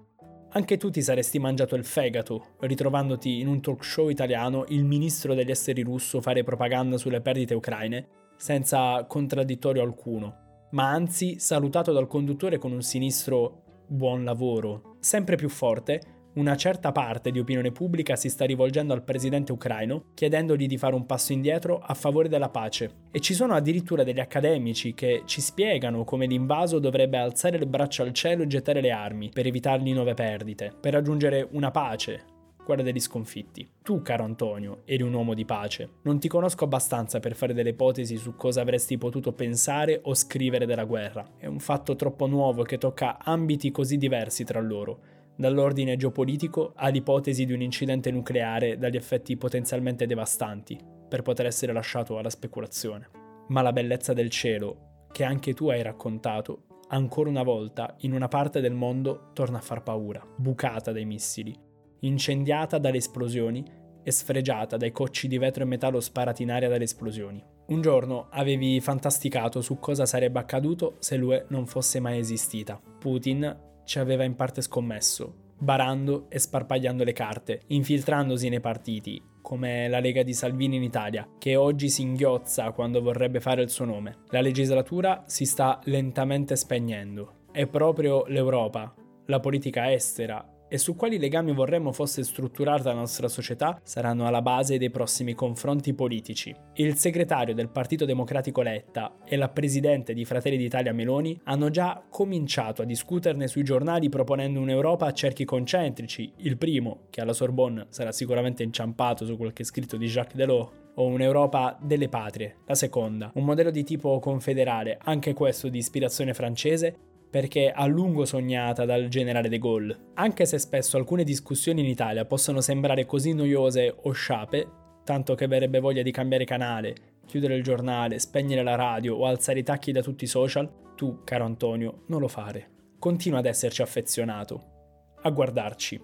[0.49, 5.35] Anche tu ti saresti mangiato il fegato, ritrovandoti in un talk show italiano il ministro
[5.35, 12.07] degli esteri russo fare propaganda sulle perdite ucraine, senza contraddittorio alcuno, ma anzi salutato dal
[12.07, 14.92] conduttore con un sinistro buon lavoro.
[15.03, 15.99] Sempre più forte,
[16.35, 20.95] una certa parte di opinione pubblica si sta rivolgendo al presidente ucraino chiedendogli di fare
[20.95, 22.89] un passo indietro a favore della pace.
[23.11, 28.03] E ci sono addirittura degli accademici che ci spiegano come l'invaso dovrebbe alzare le braccia
[28.03, 32.23] al cielo e gettare le armi per evitargli nuove perdite, per raggiungere una pace,
[32.63, 33.69] quella degli sconfitti.
[33.81, 35.89] Tu, caro Antonio, eri un uomo di pace.
[36.03, 40.65] Non ti conosco abbastanza per fare delle ipotesi su cosa avresti potuto pensare o scrivere
[40.65, 41.33] della guerra.
[41.37, 44.99] È un fatto troppo nuovo che tocca ambiti così diversi tra loro
[45.35, 50.77] dall'ordine geopolitico all'ipotesi di un incidente nucleare dagli effetti potenzialmente devastanti,
[51.09, 53.09] per poter essere lasciato alla speculazione.
[53.47, 58.27] Ma la bellezza del cielo, che anche tu hai raccontato, ancora una volta in una
[58.27, 61.55] parte del mondo torna a far paura, bucata dai missili,
[62.03, 63.63] incendiata dalle esplosioni
[64.03, 67.43] e sfregiata dai cocci di vetro e metallo sparati in aria dalle esplosioni.
[67.67, 72.79] Un giorno avevi fantasticato su cosa sarebbe accaduto se l'UE non fosse mai esistita.
[72.99, 79.87] Putin ci aveva in parte scommesso, barando e sparpagliando le carte, infiltrandosi nei partiti, come
[79.87, 83.85] la Lega di Salvini in Italia, che oggi si inghiozza quando vorrebbe fare il suo
[83.85, 84.19] nome.
[84.29, 87.41] La legislatura si sta lentamente spegnendo.
[87.51, 88.93] È proprio l'Europa,
[89.27, 94.41] la politica estera e su quali legami vorremmo fosse strutturata la nostra società saranno alla
[94.41, 96.51] base dei prossimi confronti politici.
[96.77, 102.03] Il segretario del Partito Democratico Letta e la presidente di Fratelli d'Italia Meloni hanno già
[102.09, 107.85] cominciato a discuterne sui giornali proponendo un'Europa a cerchi concentrici, il primo, che alla Sorbonne
[107.89, 113.31] sarà sicuramente inciampato su qualche scritto di Jacques Delors, o un'Europa delle patrie, la seconda,
[113.35, 119.07] un modello di tipo confederale, anche questo di ispirazione francese, perché a lungo sognata dal
[119.07, 120.11] generale de Gaulle.
[120.13, 124.67] Anche se spesso alcune discussioni in Italia possono sembrare così noiose o sciape,
[125.03, 129.57] tanto che verrebbe voglia di cambiare canale, chiudere il giornale, spegnere la radio o alzare
[129.57, 132.69] i tacchi da tutti i social, tu, caro Antonio, non lo fare.
[132.99, 135.99] Continua ad esserci affezionato, a guardarci,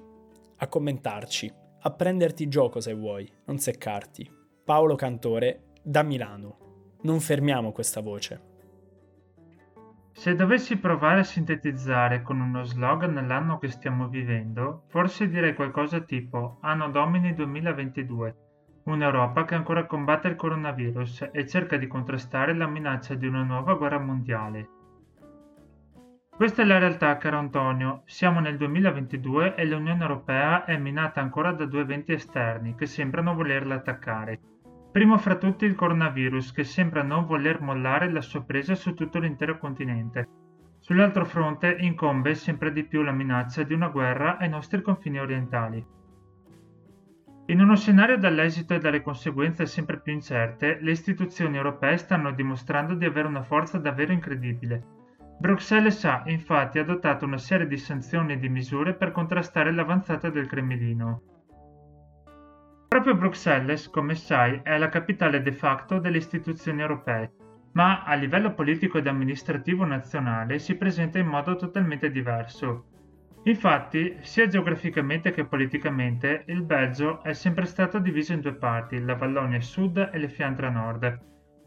[0.55, 4.27] a commentarci, a prenderti gioco se vuoi, non seccarti.
[4.65, 6.97] Paolo Cantore, da Milano.
[7.03, 8.48] Non fermiamo questa voce.
[10.19, 16.01] Se dovessi provare a sintetizzare con uno slogan l'anno che stiamo vivendo, forse direi qualcosa
[16.01, 18.36] tipo Anno Domini 2022,
[18.84, 23.75] un'Europa che ancora combatte il coronavirus e cerca di contrastare la minaccia di una nuova
[23.75, 24.67] guerra mondiale.
[26.36, 28.01] Questa è la realtà, caro Antonio.
[28.03, 33.36] Siamo nel 2022 e l'Unione Europea è minata ancora da due eventi esterni che sembrano
[33.36, 34.59] volerla attaccare.
[34.91, 39.19] Primo fra tutti il coronavirus, che sembra non voler mollare la sua presa su tutto
[39.19, 40.28] l'intero continente.
[40.80, 45.86] Sull'altro fronte incombe sempre di più la minaccia di una guerra ai nostri confini orientali.
[47.47, 52.95] In uno scenario dall'esito e dalle conseguenze sempre più incerte, le istituzioni europee stanno dimostrando
[52.95, 54.84] di avere una forza davvero incredibile.
[55.39, 60.47] Bruxelles ha infatti adottato una serie di sanzioni e di misure per contrastare l'avanzata del
[60.47, 61.38] Cremlino.
[62.89, 67.32] Proprio Bruxelles, come sai, è la capitale de facto delle istituzioni europee,
[67.73, 72.86] ma a livello politico ed amministrativo nazionale si presenta in modo totalmente diverso.
[73.43, 79.13] Infatti, sia geograficamente che politicamente, il Belgio è sempre stato diviso in due parti, la
[79.13, 81.19] Vallonia Sud e le Fiandre Nord.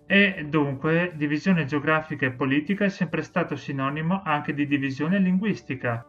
[0.06, 6.04] E dunque, divisione geografica e politica è sempre stato sinonimo anche di divisione linguistica,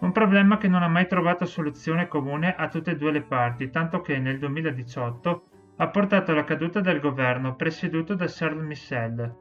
[0.00, 3.70] un problema che non ha mai trovato soluzione comune a tutte e due le parti,
[3.70, 5.44] tanto che nel 2018
[5.76, 9.34] ha portato alla caduta del governo presieduto da Charles Michel.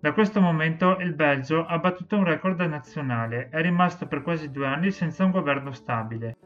[0.00, 4.66] Da questo momento il Belgio ha battuto un record nazionale, è rimasto per quasi due
[4.66, 6.36] anni senza un governo stabile.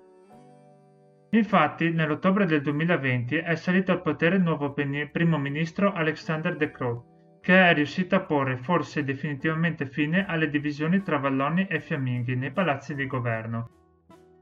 [1.31, 7.16] Infatti, nell'ottobre del 2020 è salito al potere il nuovo primo ministro Alexander De Croo,
[7.47, 12.51] che è riuscita a porre forse definitivamente fine alle divisioni tra valloni e fiamminghi nei
[12.51, 13.71] palazzi di governo.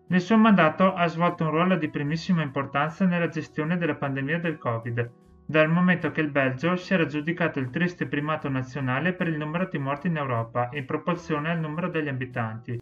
[0.07, 4.57] Nel suo mandato ha svolto un ruolo di primissima importanza nella gestione della pandemia del
[4.57, 5.11] Covid,
[5.45, 9.69] dal momento che il Belgio si era aggiudicato il triste primato nazionale per il numero
[9.71, 12.81] di morti in Europa in proporzione al numero degli abitanti,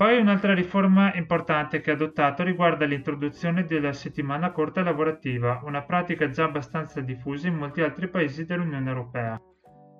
[0.00, 6.30] poi un'altra riforma importante che ha adottato riguarda l'introduzione della settimana corta lavorativa, una pratica
[6.30, 9.38] già abbastanza diffusa in molti altri paesi dell'Unione Europea.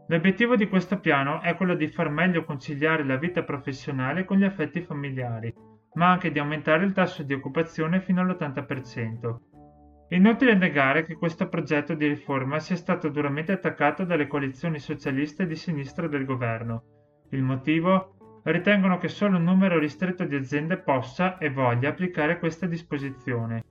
[0.07, 4.45] L'obiettivo di questo piano è quello di far meglio conciliare la vita professionale con gli
[4.45, 5.53] affetti familiari,
[5.93, 9.37] ma anche di aumentare il tasso di occupazione fino all'80%.
[10.09, 15.47] È inutile negare che questo progetto di riforma sia stato duramente attaccato dalle coalizioni socialiste
[15.47, 16.85] di sinistra del governo.
[17.33, 18.15] Il motivo?
[18.43, 23.65] Ritengono che solo un numero ristretto di aziende possa e voglia applicare questa disposizione.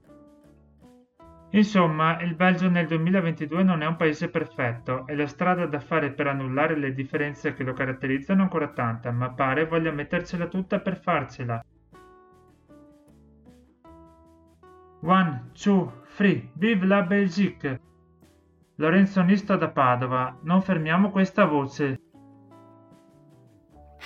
[1.52, 6.12] Insomma, il Belgio nel 2022 non è un paese perfetto e la strada da fare
[6.12, 10.78] per annullare le differenze che lo caratterizzano è ancora tanta, ma pare voglia mettercela tutta
[10.78, 11.60] per farcela.
[15.02, 17.80] One, two, three, vive la Belgique!
[18.76, 21.98] Lorenzo Nisto da Padova, non fermiamo questa voce.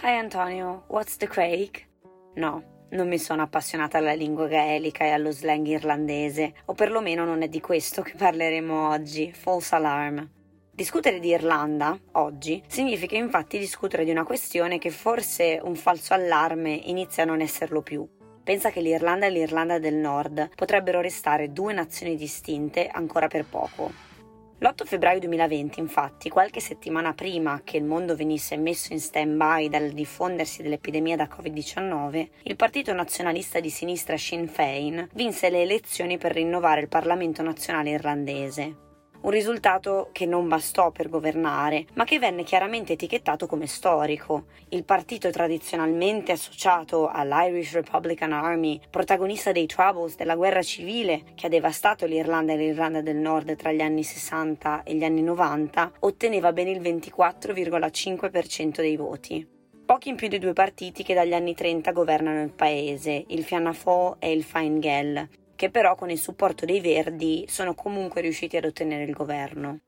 [0.03, 1.87] Hi Antonio, what's the Craig?
[2.35, 7.43] No, non mi sono appassionata alla lingua gaelica e allo slang irlandese, o perlomeno non
[7.43, 10.29] è di questo che parleremo oggi, false alarm.
[10.71, 16.73] Discutere di Irlanda, oggi, significa infatti discutere di una questione che forse un falso allarme
[16.73, 18.07] inizia a non esserlo più
[18.45, 24.14] pensa che l'Irlanda e l'Irlanda del Nord potrebbero restare due nazioni distinte ancora per poco.
[24.59, 29.91] L'8 febbraio 2020, infatti, qualche settimana prima che il mondo venisse messo in stand-by dal
[29.91, 36.33] diffondersi dell'epidemia da Covid-19, il partito nazionalista di sinistra Sinn Féin vinse le elezioni per
[36.33, 38.84] rinnovare il Parlamento nazionale irlandese
[39.25, 44.45] un risultato che non bastò per governare, ma che venne chiaramente etichettato come storico.
[44.69, 51.51] Il partito tradizionalmente associato all'Irish Republican Army, protagonista dei Troubles della guerra civile che ha
[51.51, 56.53] devastato l'Irlanda e l'Irlanda del Nord tra gli anni 60 e gli anni 90, otteneva
[56.53, 59.49] ben il 24,5% dei voti
[59.85, 63.75] pochi in più dei due partiti che dagli anni 30 governano il paese, il Fianna
[63.75, 68.57] Fáil e il Fine Gael, che però con il supporto dei Verdi sono comunque riusciti
[68.57, 69.81] ad ottenere il governo.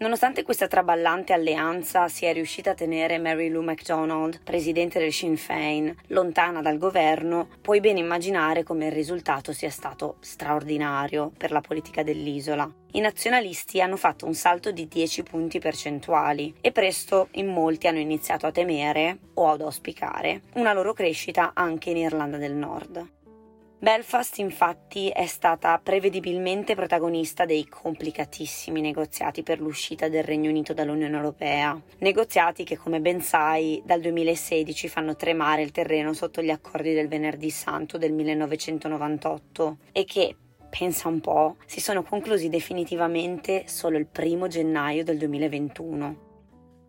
[0.00, 5.92] Nonostante questa traballante alleanza sia riuscita a tenere Mary Lou MacDonald, presidente del Sinn Féin,
[6.08, 12.04] lontana dal governo, puoi ben immaginare come il risultato sia stato straordinario per la politica
[12.04, 12.72] dell'isola.
[12.92, 17.98] I nazionalisti hanno fatto un salto di 10 punti percentuali e presto in molti hanno
[17.98, 23.16] iniziato a temere o ad auspicare una loro crescita anche in Irlanda del Nord.
[23.80, 31.14] Belfast infatti è stata prevedibilmente protagonista dei complicatissimi negoziati per l'uscita del Regno Unito dall'Unione
[31.14, 36.92] Europea, negoziati che come ben sai dal 2016 fanno tremare il terreno sotto gli accordi
[36.92, 40.34] del Venerdì Santo del 1998 e che,
[40.68, 46.27] pensa un po', si sono conclusi definitivamente solo il primo gennaio del 2021.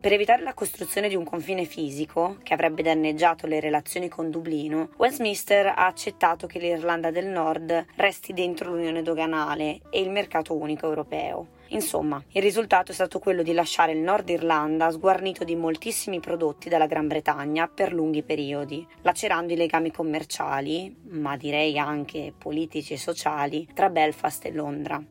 [0.02, 4.91] Per evitare la costruzione di un confine fisico, che avrebbe danneggiato le relazioni con Dublino,
[4.95, 10.88] Westminster ha accettato che l'Irlanda del Nord resti dentro l'unione doganale e il mercato unico
[10.88, 11.58] europeo.
[11.72, 16.70] Insomma, il risultato è stato quello di lasciare il Nord Irlanda sguarnito di moltissimi prodotti
[16.70, 22.97] dalla Gran Bretagna per lunghi periodi, lacerando i legami commerciali, ma direi anche politici e
[22.97, 25.04] sociali, tra Belfast e Londra.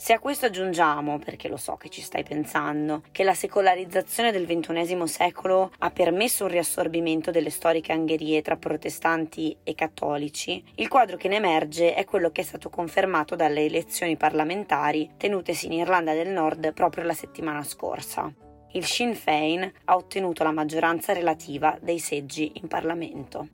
[0.00, 4.46] Se a questo aggiungiamo, perché lo so che ci stai pensando, che la secolarizzazione del
[4.46, 11.16] XXI secolo ha permesso un riassorbimento delle storiche angherie tra protestanti e cattolici, il quadro
[11.16, 16.12] che ne emerge è quello che è stato confermato dalle elezioni parlamentari tenutesi in Irlanda
[16.12, 18.32] del Nord proprio la settimana scorsa.
[18.74, 23.48] Il Sinn Féin ha ottenuto la maggioranza relativa dei seggi in Parlamento.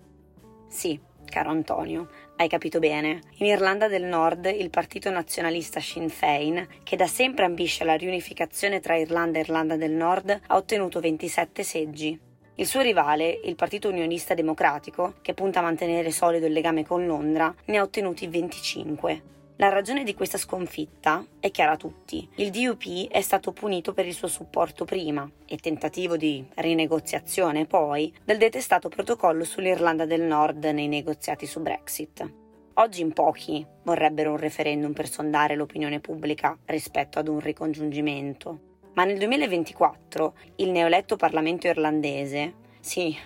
[0.68, 3.20] Sì, caro Antonio, hai capito bene.
[3.39, 8.80] In Irlanda del Nord il partito nazionalista Sinn Féin, che da sempre ambisce alla riunificazione
[8.80, 12.18] tra Irlanda e Irlanda del Nord, ha ottenuto 27 seggi.
[12.57, 17.05] Il suo rivale, il Partito Unionista Democratico, che punta a mantenere solido il legame con
[17.05, 19.22] Londra, ne ha ottenuti 25.
[19.59, 22.28] La ragione di questa sconfitta è chiara a tutti.
[22.36, 28.12] Il DUP è stato punito per il suo supporto prima e tentativo di rinegoziazione poi
[28.24, 32.28] del detestato protocollo sull'Irlanda del Nord nei negoziati su Brexit.
[32.74, 38.59] Oggi in pochi vorrebbero un referendum per sondare l'opinione pubblica rispetto ad un ricongiungimento.
[38.94, 43.16] Ma nel 2024 il neoletto Parlamento irlandese, sì,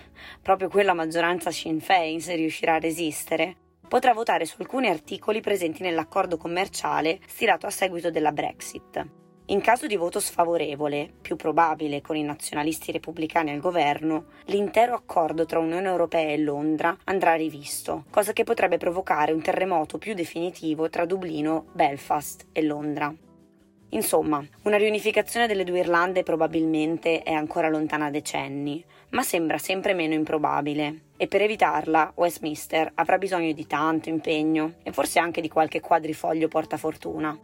[0.43, 3.55] proprio quella maggioranza Sinn Féin se riuscirà a resistere,
[3.89, 9.05] potrà votare su alcuni articoli presenti nell'accordo commerciale stilato a seguito della Brexit.
[9.47, 15.47] In caso di voto sfavorevole, più probabile con i nazionalisti repubblicani al governo, l'intero accordo
[15.47, 20.87] tra Unione Europea e Londra andrà rivisto, cosa che potrebbe provocare un terremoto più definitivo
[20.89, 23.11] tra Dublino, Belfast e Londra.
[23.89, 30.13] Insomma, una riunificazione delle due Irlande probabilmente è ancora lontana decenni, ma sembra sempre meno
[30.13, 31.07] improbabile.
[31.17, 36.47] E per evitarla, Westminster avrà bisogno di tanto impegno e forse anche di qualche quadrifoglio
[36.47, 37.37] portafortuna.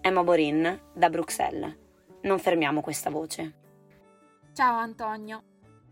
[0.00, 1.76] Emma Borin, da Bruxelles.
[2.22, 3.54] Non fermiamo questa voce.
[4.54, 5.42] Ciao Antonio.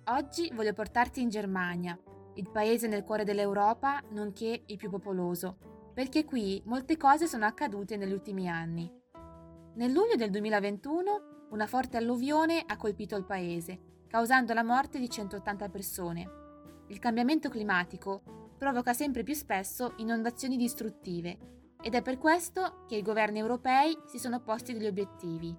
[0.06, 1.98] Oggi voglio portarti in Germania,
[2.34, 7.96] il paese nel cuore dell'Europa, nonché il più popoloso perché qui molte cose sono accadute
[7.96, 8.90] negli ultimi anni.
[9.76, 15.10] Nel luglio del 2021 una forte alluvione ha colpito il paese, causando la morte di
[15.10, 16.30] 180 persone.
[16.86, 23.02] Il cambiamento climatico provoca sempre più spesso inondazioni distruttive ed è per questo che i
[23.02, 25.52] governi europei si sono posti degli obiettivi.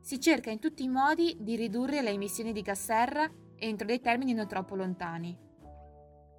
[0.00, 4.00] Si cerca in tutti i modi di ridurre le emissioni di gas serra entro dei
[4.00, 5.47] termini non troppo lontani.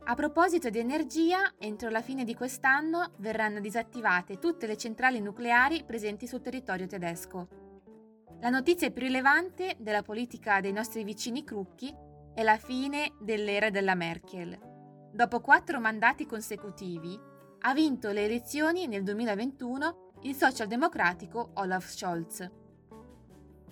[0.05, 5.83] A proposito di energia, entro la fine di quest'anno verranno disattivate tutte le centrali nucleari
[5.83, 7.47] presenti sul territorio tedesco.
[8.39, 11.93] La notizia più rilevante della politica dei nostri vicini crucchi
[12.33, 14.57] è la fine dell'era della Merkel.
[15.11, 17.19] Dopo quattro mandati consecutivi,
[17.59, 22.49] ha vinto le elezioni nel 2021 il socialdemocratico Olaf Scholz.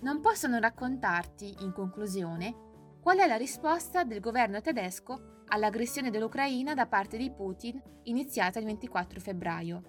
[0.02, 2.56] Non possono raccontarti, in conclusione,
[3.02, 8.66] qual è la risposta del governo tedesco all'aggressione dell'Ucraina da parte di Putin iniziata il
[8.66, 9.82] 24 febbraio.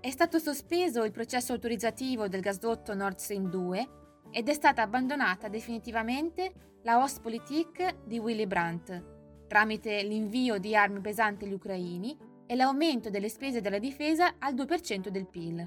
[0.00, 3.88] È stato sospeso il processo autorizzativo del gasdotto Nord Stream 2
[4.30, 11.44] ed è stata abbandonata definitivamente la Ostpolitik di Willy Brandt, tramite l'invio di armi pesanti
[11.44, 12.16] agli ucraini
[12.46, 15.66] e l'aumento delle spese della difesa al 2% del PIL.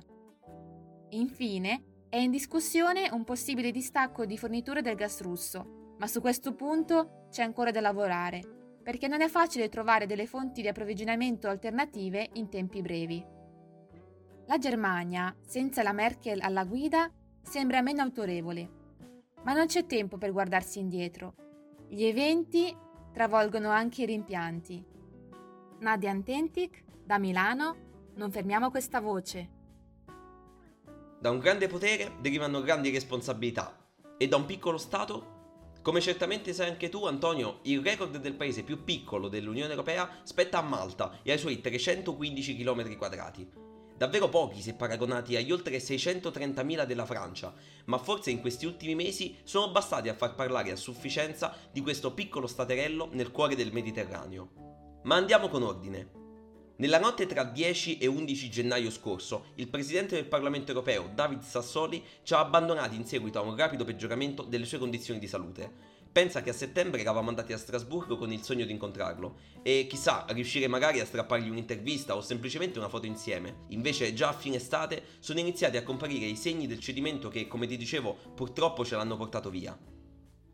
[1.10, 6.54] Infine, è in discussione un possibile distacco di fornitura del gas russo, ma su questo
[6.54, 8.57] punto c'è ancora da lavorare
[8.88, 13.22] perché non è facile trovare delle fonti di approvvigionamento alternative in tempi brevi.
[14.46, 17.12] La Germania, senza la Merkel alla guida,
[17.42, 18.70] sembra meno autorevole,
[19.44, 21.34] ma non c'è tempo per guardarsi indietro.
[21.90, 22.74] Gli eventi
[23.12, 24.82] travolgono anche i rimpianti.
[25.80, 27.76] Nadia Antentic, da Milano,
[28.16, 29.50] non fermiamo questa voce.
[31.20, 33.86] Da un grande potere derivano grandi responsabilità
[34.18, 35.37] e da un piccolo Stato
[35.88, 40.58] come certamente sai anche tu, Antonio, il record del paese più piccolo dell'Unione Europea spetta
[40.58, 43.50] a Malta e ai suoi 315 km quadrati.
[43.96, 47.54] Davvero pochi se paragonati agli oltre 630.000 della Francia,
[47.86, 52.12] ma forse in questi ultimi mesi sono bastati a far parlare a sufficienza di questo
[52.12, 55.00] piccolo staterello nel cuore del Mediterraneo.
[55.04, 56.27] Ma andiamo con ordine.
[56.80, 62.04] Nella notte tra 10 e 11 gennaio scorso, il presidente del Parlamento europeo, David Sassoli,
[62.22, 65.96] ci ha abbandonati in seguito a un rapido peggioramento delle sue condizioni di salute.
[66.12, 70.26] Pensa che a settembre eravamo andati a Strasburgo con il sogno di incontrarlo e chissà,
[70.30, 73.64] riuscire magari a strappargli un'intervista o semplicemente una foto insieme.
[73.70, 77.66] Invece già a fine estate sono iniziati a comparire i segni del cedimento che, come
[77.66, 79.76] ti dicevo, purtroppo ce l'hanno portato via.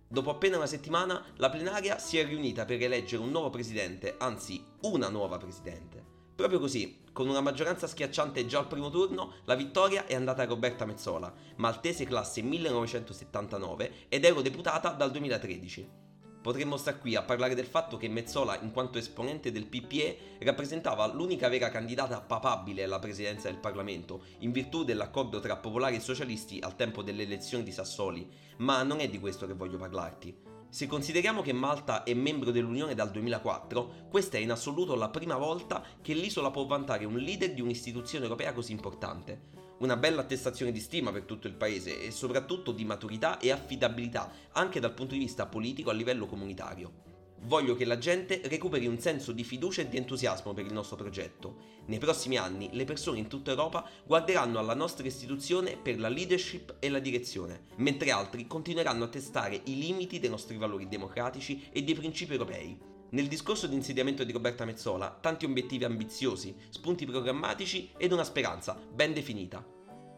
[0.07, 4.63] Dopo appena una settimana, la plenaria si è riunita per eleggere un nuovo presidente, anzi
[4.83, 6.02] una nuova presidente.
[6.35, 10.45] Proprio così, con una maggioranza schiacciante già al primo turno, la vittoria è andata a
[10.45, 16.01] Roberta Mezzola, maltese classe 1979 ed eurodeputata dal 2013.
[16.41, 21.05] Potremmo star qui a parlare del fatto che Mezzola, in quanto esponente del PPE, rappresentava
[21.05, 26.59] l'unica vera candidata papabile alla presidenza del Parlamento, in virtù dell'accordo tra popolari e socialisti
[26.61, 28.27] al tempo delle elezioni di Sassoli,
[28.57, 30.52] ma non è di questo che voglio parlarti.
[30.73, 35.37] Se consideriamo che Malta è membro dell'Unione dal 2004, questa è in assoluto la prima
[35.37, 39.39] volta che l'isola può vantare un leader di un'istituzione europea così importante.
[39.81, 44.31] Una bella attestazione di stima per tutto il paese e soprattutto di maturità e affidabilità
[44.53, 47.12] anche dal punto di vista politico a livello comunitario.
[47.45, 50.95] Voglio che la gente recuperi un senso di fiducia e di entusiasmo per il nostro
[50.95, 51.81] progetto.
[51.87, 56.75] Nei prossimi anni le persone in tutta Europa guarderanno alla nostra istituzione per la leadership
[56.79, 61.83] e la direzione, mentre altri continueranno a testare i limiti dei nostri valori democratici e
[61.83, 62.79] dei principi europei.
[63.09, 68.79] Nel discorso di insediamento di Roberta Mezzola, tanti obiettivi ambiziosi, spunti programmatici ed una speranza
[68.89, 69.63] ben definita.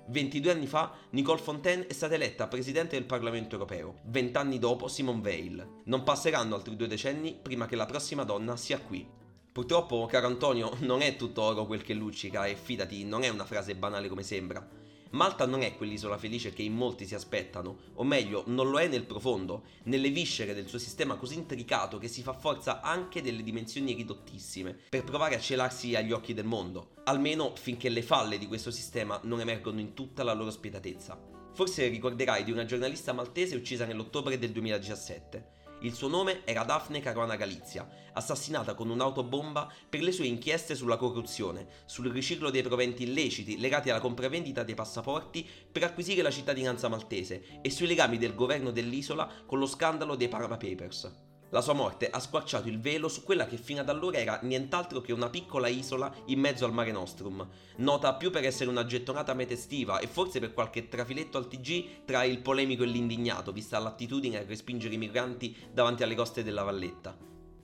[0.07, 4.87] 22 anni fa Nicole Fontaine è stata eletta Presidente del Parlamento europeo, 20 anni dopo
[4.87, 5.67] Simone Veil.
[5.85, 9.07] Non passeranno altri due decenni prima che la prossima donna sia qui.
[9.51, 13.45] Purtroppo, caro Antonio, non è tutto oro quel che luccica e fidati, non è una
[13.45, 14.84] frase banale come sembra.
[15.15, 18.89] Malta non è quell'isola felice che in molti si aspettano, o meglio, non lo è
[18.89, 23.41] nel profondo, nelle viscere del suo sistema così intricato che si fa forza anche delle
[23.41, 28.45] dimensioni ridottissime, per provare a celarsi agli occhi del mondo, almeno finché le falle di
[28.45, 31.17] questo sistema non emergono in tutta la loro spietatezza.
[31.53, 35.64] Forse ricorderai di una giornalista maltese uccisa nell'ottobre del 2017.
[35.85, 40.97] Il suo nome era Daphne Caruana Galizia, assassinata con un'autobomba per le sue inchieste sulla
[40.97, 46.87] corruzione, sul riciclo dei proventi illeciti legati alla compravendita dei passaporti per acquisire la cittadinanza
[46.87, 51.24] maltese e sui legami del governo dell'isola con lo scandalo dei Panama Papers.
[51.49, 54.99] La sua morte ha squarciato il velo su quella che fino ad allora era nient'altro
[54.99, 59.33] che una piccola isola in mezzo al Mare Nostrum, nota più per essere una gettonata
[59.33, 63.77] meta estiva e forse per qualche trafiletto al TG tra il polemico e l'indignato, vista
[63.77, 67.15] l'attitudine a respingere i migranti davanti alle coste della Valletta.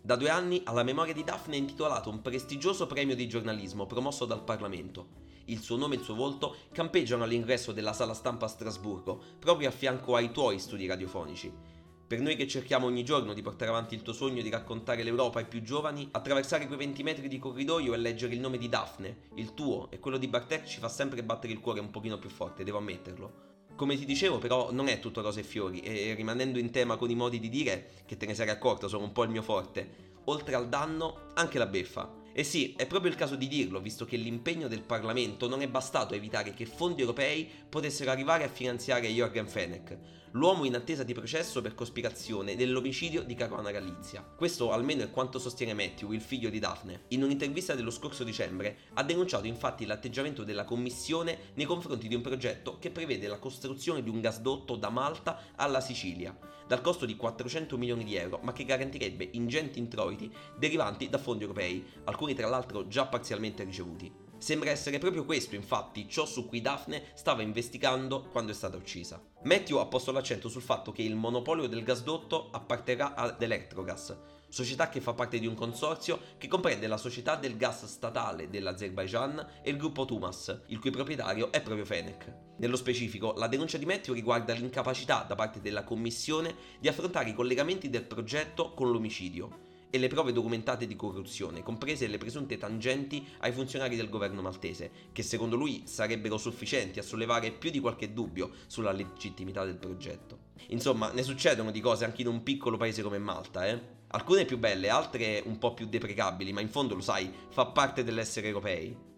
[0.03, 4.25] Da due anni alla memoria di Daphne è intitolato un prestigioso premio di giornalismo promosso
[4.25, 5.29] dal Parlamento.
[5.45, 9.69] Il suo nome e il suo volto campeggiano all'ingresso della sala stampa a Strasburgo, proprio
[9.69, 11.79] a fianco ai tuoi studi radiofonici.
[12.11, 15.39] Per noi che cerchiamo ogni giorno di portare avanti il tuo sogno di raccontare l'Europa
[15.39, 19.29] ai più giovani, attraversare quei 20 metri di corridoio e leggere il nome di Daphne,
[19.35, 22.27] il tuo e quello di Bartek ci fa sempre battere il cuore un pochino più
[22.27, 23.67] forte, devo ammetterlo.
[23.77, 27.09] Come ti dicevo, però, non è tutto rose e fiori, e rimanendo in tema con
[27.09, 30.19] i modi di dire, che te ne sarai accorto, sono un po' il mio forte,
[30.25, 32.19] oltre al danno, anche la beffa.
[32.33, 35.67] E sì, è proprio il caso di dirlo, visto che l'impegno del Parlamento non è
[35.69, 41.03] bastato a evitare che fondi europei potessero arrivare a finanziare Jorgen Fenech, l'uomo in attesa
[41.03, 44.23] di processo per cospirazione nell'omicidio di Caruana Galizia.
[44.23, 47.03] Questo almeno è quanto sostiene Matthew, il figlio di Daphne.
[47.09, 52.21] In un'intervista dello scorso dicembre ha denunciato infatti l'atteggiamento della Commissione nei confronti di un
[52.21, 57.17] progetto che prevede la costruzione di un gasdotto da Malta alla Sicilia, dal costo di
[57.17, 62.47] 400 milioni di euro, ma che garantirebbe ingenti introiti derivanti da fondi europei, alcuni tra
[62.47, 64.30] l'altro già parzialmente ricevuti.
[64.41, 69.21] Sembra essere proprio questo, infatti, ciò su cui Daphne stava investigando quando è stata uccisa.
[69.43, 74.17] Matthew ha posto l'accento sul fatto che il monopolio del gasdotto apparterrà ad Electrogas,
[74.49, 79.59] società che fa parte di un consorzio che comprende la società del gas statale dell'Azerbaijan
[79.61, 82.55] e il gruppo Tumas, il cui proprietario è proprio Fenech.
[82.57, 87.35] Nello specifico, la denuncia di Matthew riguarda l'incapacità da parte della Commissione di affrontare i
[87.35, 93.23] collegamenti del progetto con l'omicidio e le prove documentate di corruzione, comprese le presunte tangenti
[93.39, 98.13] ai funzionari del governo maltese, che secondo lui sarebbero sufficienti a sollevare più di qualche
[98.13, 100.49] dubbio sulla legittimità del progetto.
[100.69, 103.99] Insomma, ne succedono di cose anche in un piccolo paese come Malta, eh?
[104.13, 108.03] Alcune più belle, altre un po' più deprecabili, ma in fondo lo sai, fa parte
[108.03, 109.10] dell'essere europei.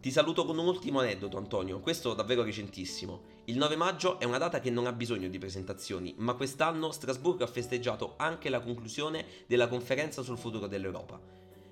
[0.00, 3.20] Ti saluto con un ultimo aneddoto, Antonio, questo davvero recentissimo.
[3.44, 7.44] Il 9 maggio è una data che non ha bisogno di presentazioni, ma quest'anno Strasburgo
[7.44, 11.20] ha festeggiato anche la conclusione della conferenza sul futuro dell'Europa.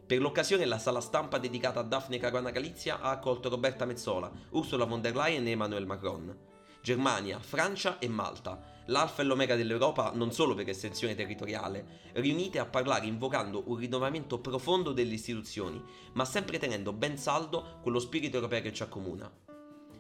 [0.07, 4.85] Per l'occasione la sala stampa dedicata a Daphne Caruana Galizia ha accolto Roberta Mezzola, Ursula
[4.85, 6.37] von der Leyen e Emmanuel Macron.
[6.83, 12.67] Germania, Francia e Malta l'alfa e l'omega dell'Europa non solo per estensione territoriale, riunite a
[12.67, 15.83] parlare invocando un rinnovamento profondo delle istituzioni,
[16.13, 19.31] ma sempre tenendo ben saldo quello spirito europeo che ci accomuna.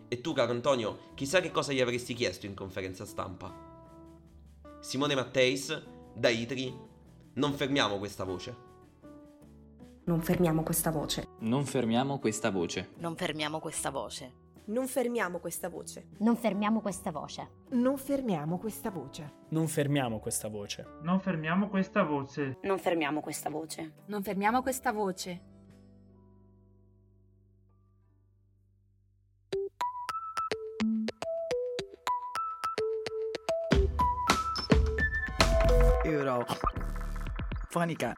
[0.08, 3.66] E tu, caro Antonio, chissà che cosa gli avresti chiesto in conferenza stampa?
[4.80, 5.82] Simone Matteis,
[6.14, 6.74] da Itri,
[7.34, 8.66] non fermiamo questa voce.
[10.04, 11.28] Non fermiamo questa voce.
[11.40, 12.92] Non fermiamo questa voce.
[12.96, 14.46] Non fermiamo questa voce.
[14.68, 16.08] Non fermiamo questa voce.
[16.18, 17.48] Non fermiamo questa voce.
[17.70, 19.32] Non fermiamo questa voce.
[19.48, 20.86] Non fermiamo questa voce.
[21.00, 22.58] Non fermiamo questa voce.
[22.62, 23.92] Non fermiamo questa voce.
[24.06, 25.40] Non fermiamo questa voce.
[36.04, 36.56] Europa.
[37.70, 38.14] Fonica.